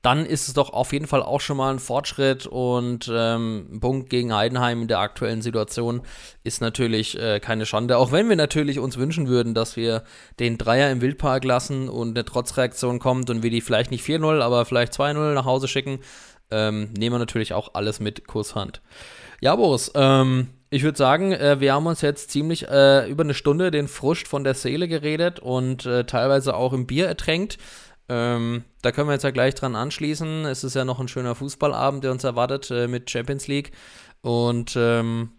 [0.08, 3.80] dann ist es doch auf jeden Fall auch schon mal ein Fortschritt und ähm, ein
[3.82, 6.02] Punkt gegen Heidenheim in der aktuellen Situation
[6.46, 7.98] ist natürlich äh, keine Schande.
[7.98, 10.04] Auch wenn wir natürlich uns wünschen würden, dass wir
[10.40, 14.40] den Dreier im Wildpark lassen und eine Trotzreaktion kommt und wir die vielleicht nicht 4-0,
[14.40, 16.00] aber vielleicht 2-0 nach Hause schicken,
[16.52, 18.82] ähm, nehmen wir natürlich auch alles mit Kusshand.
[19.42, 23.34] Ja, Boris, ähm, ich würde sagen, äh, wir haben uns jetzt ziemlich äh, über eine
[23.34, 27.58] Stunde den Frust von der Seele geredet und äh, teilweise auch im Bier ertränkt.
[28.10, 30.46] Ähm, da können wir jetzt ja gleich dran anschließen.
[30.46, 33.72] Es ist ja noch ein schöner Fußballabend, der uns erwartet äh, mit Champions League.
[34.22, 35.32] Und ähm,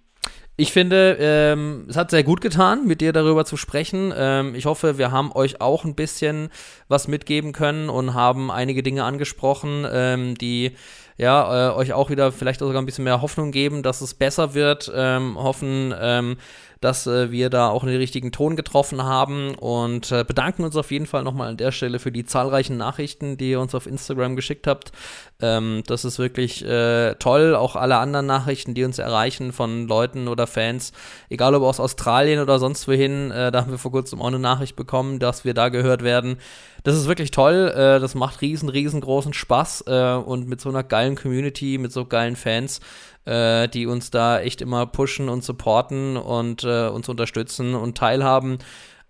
[0.61, 4.12] ich finde, ähm, es hat sehr gut getan, mit dir darüber zu sprechen.
[4.16, 6.49] Ähm, ich hoffe, wir haben euch auch ein bisschen
[6.89, 10.73] was mitgeben können und haben einige Dinge angesprochen, ähm, die
[11.19, 14.55] ja, äh, euch auch wieder vielleicht sogar ein bisschen mehr Hoffnung geben, dass es besser
[14.55, 14.91] wird.
[14.95, 16.37] Ähm, hoffen, ähm,
[16.81, 20.91] dass äh, wir da auch den richtigen Ton getroffen haben und äh, bedanken uns auf
[20.91, 24.37] jeden Fall nochmal an der Stelle für die zahlreichen Nachrichten, die ihr uns auf Instagram
[24.37, 24.93] geschickt habt.
[25.41, 27.57] Ähm, das ist wirklich äh, toll.
[27.57, 30.93] Auch alle anderen Nachrichten, die uns erreichen von Leuten oder Fans,
[31.31, 34.39] egal ob aus Australien oder sonst wohin, äh, da haben wir vor kurzem auch eine
[34.39, 36.39] Nachricht bekommen, dass wir da gehört werden.
[36.85, 37.72] Das ist wirklich toll.
[37.74, 42.05] Äh, das macht riesen, riesengroßen Spaß äh, und mit so einer geilen Community, mit so
[42.05, 42.81] geilen Fans
[43.29, 48.59] äh, die uns da echt immer pushen und supporten und äh, uns unterstützen und teilhaben.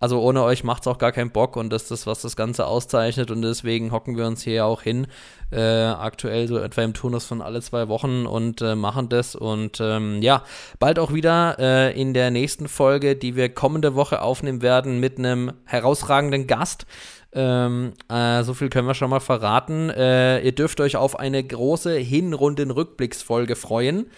[0.01, 2.37] Also ohne euch macht es auch gar keinen Bock und das ist das, was das
[2.37, 5.07] Ganze auszeichnet und deswegen hocken wir uns hier auch hin,
[5.51, 9.79] äh, aktuell so etwa im Turnus von alle zwei Wochen und äh, machen das und
[9.81, 10.43] ähm, ja,
[10.79, 15.17] bald auch wieder äh, in der nächsten Folge, die wir kommende Woche aufnehmen werden mit
[15.17, 16.85] einem herausragenden Gast.
[17.31, 19.89] Ähm, äh, so viel können wir schon mal verraten.
[19.89, 24.09] Äh, ihr dürft euch auf eine große Hinrunden-Rückblicksfolge freuen.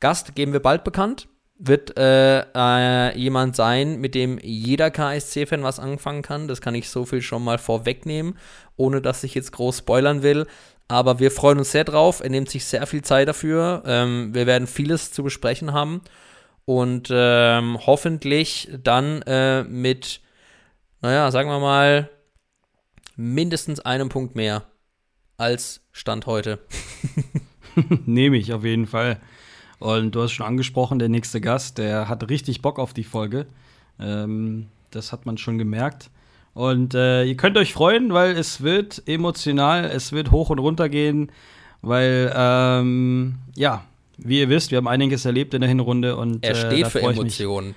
[0.00, 1.28] Gast geben wir bald bekannt.
[1.58, 6.48] Wird äh, äh jemand sein, mit dem jeder KSC-Fan was anfangen kann.
[6.48, 8.38] Das kann ich so viel schon mal vorwegnehmen,
[8.76, 10.46] ohne dass ich jetzt groß spoilern will.
[10.88, 12.20] Aber wir freuen uns sehr drauf.
[12.20, 13.82] Er nimmt sich sehr viel Zeit dafür.
[13.86, 16.02] Ähm, wir werden vieles zu besprechen haben.
[16.64, 20.20] Und ähm, hoffentlich dann äh, mit,
[21.00, 22.10] naja, sagen wir mal,
[23.20, 24.64] mindestens einen Punkt mehr
[25.36, 26.58] als Stand heute.
[28.06, 29.20] Nehme ich auf jeden Fall.
[29.78, 33.46] Und du hast schon angesprochen, der nächste Gast, der hat richtig Bock auf die Folge.
[33.98, 36.10] Ähm, das hat man schon gemerkt.
[36.54, 40.88] Und äh, ihr könnt euch freuen, weil es wird emotional, es wird hoch und runter
[40.88, 41.30] gehen,
[41.80, 43.84] weil, ähm, ja,
[44.18, 47.00] wie ihr wisst, wir haben einiges erlebt in der Hinrunde und er steht äh, für
[47.00, 47.74] Emotionen.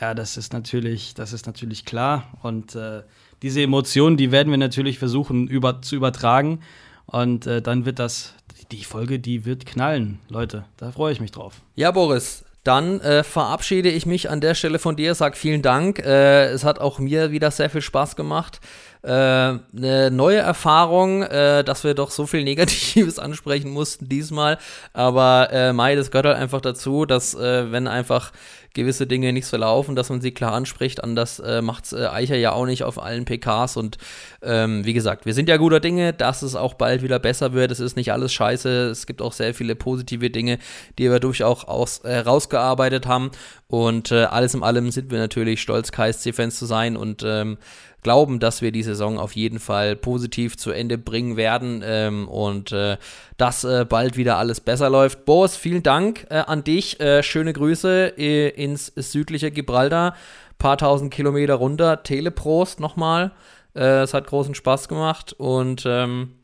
[0.00, 2.38] Ja, das ist natürlich, das ist natürlich klar.
[2.42, 3.02] Und äh,
[3.42, 6.60] diese Emotionen, die werden wir natürlich versuchen über, zu übertragen.
[7.06, 8.34] Und äh, dann wird das,
[8.70, 10.64] die Folge, die wird knallen, Leute.
[10.76, 11.60] Da freue ich mich drauf.
[11.74, 15.98] Ja, Boris, dann äh, verabschiede ich mich an der Stelle von dir, sag vielen Dank.
[15.98, 18.60] Äh, es hat auch mir wieder sehr viel Spaß gemacht.
[19.02, 24.58] Äh, eine neue Erfahrung, äh, dass wir doch so viel Negatives ansprechen mussten diesmal.
[24.92, 28.32] Aber äh, Mai, das gehört halt einfach dazu, dass äh, wenn einfach
[28.74, 31.02] gewisse Dinge nicht so laufen, dass man sie klar anspricht.
[31.02, 33.76] Anders äh, macht äh, Eicher ja auch nicht auf allen PKs.
[33.76, 33.98] Und
[34.42, 37.72] ähm, wie gesagt, wir sind ja guter Dinge, dass es auch bald wieder besser wird.
[37.72, 38.88] Es ist nicht alles scheiße.
[38.90, 40.58] Es gibt auch sehr viele positive Dinge,
[40.98, 41.64] die wir durchaus
[42.04, 43.30] äh, rausgearbeitet haben.
[43.66, 47.58] Und äh, alles in allem sind wir natürlich stolz, KSC-Fans zu sein und ähm,
[48.02, 52.72] glauben, dass wir die Saison auf jeden Fall positiv zu Ende bringen werden ähm, und
[52.72, 52.96] äh,
[53.36, 55.24] dass äh, bald wieder alles besser läuft.
[55.24, 57.00] Boris, vielen Dank äh, an dich.
[57.00, 60.14] Äh, schöne Grüße äh, ins südliche Gibraltar.
[60.58, 62.02] Paar tausend Kilometer runter.
[62.02, 63.32] Teleprost nochmal.
[63.74, 66.34] Äh, es hat großen Spaß gemacht und ähm,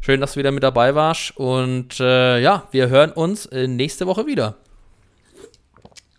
[0.00, 1.36] schön, dass du wieder mit dabei warst.
[1.36, 4.56] Und ja, wir hören uns nächste Woche wieder.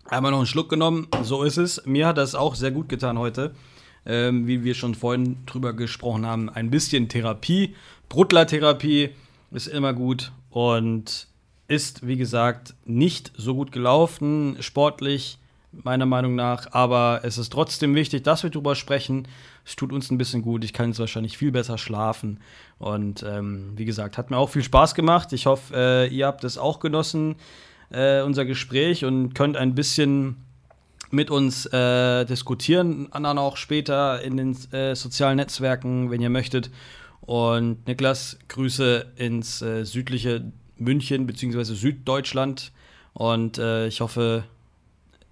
[0.08, 1.84] Einmal noch einen Schluck genommen, so ist es.
[1.84, 3.52] Mir hat das auch sehr gut getan heute
[4.06, 7.74] ähm, wie wir schon vorhin drüber gesprochen haben, ein bisschen Therapie.
[8.08, 9.10] Bruttler-Therapie
[9.50, 11.26] ist immer gut und
[11.68, 15.38] ist, wie gesagt, nicht so gut gelaufen, sportlich,
[15.72, 16.72] meiner Meinung nach.
[16.72, 19.28] Aber es ist trotzdem wichtig, dass wir drüber sprechen.
[19.66, 20.64] Es tut uns ein bisschen gut.
[20.64, 22.40] Ich kann jetzt wahrscheinlich viel besser schlafen.
[22.78, 25.32] Und ähm, wie gesagt, hat mir auch viel Spaß gemacht.
[25.34, 27.36] Ich hoffe, äh, ihr habt es auch genossen,
[27.90, 30.36] äh, unser Gespräch, und könnt ein bisschen
[31.10, 36.70] mit uns äh, diskutieren, dann auch später in den äh, sozialen Netzwerken, wenn ihr möchtet.
[37.20, 41.74] Und Niklas, Grüße ins äh, südliche München bzw.
[41.74, 42.72] Süddeutschland.
[43.12, 44.44] Und äh, ich hoffe,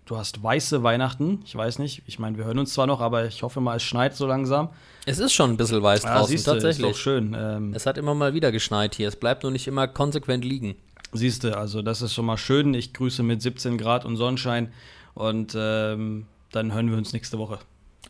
[0.07, 1.41] du hast weiße Weihnachten.
[1.45, 2.03] Ich weiß nicht.
[2.07, 4.71] Ich meine, wir hören uns zwar noch, aber ich hoffe mal, es schneit so langsam.
[5.05, 6.91] Es ist schon ein bisschen weiß ja, draußen, siehste, tatsächlich.
[6.91, 7.37] Ist doch schön.
[7.39, 9.09] Ähm, es hat immer mal wieder geschneit hier.
[9.09, 10.77] Es bleibt nur nicht immer konsequent liegen.
[11.13, 12.75] Siehst du, also das ist schon mal schön.
[12.75, 14.73] Ich grüße mit 17 Grad und Sonnenschein.
[15.17, 17.59] Und ähm, dann hören wir uns nächste Woche.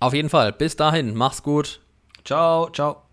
[0.00, 0.52] Auf jeden Fall.
[0.52, 1.14] Bis dahin.
[1.14, 1.80] Mach's gut.
[2.24, 3.05] Ciao, ciao.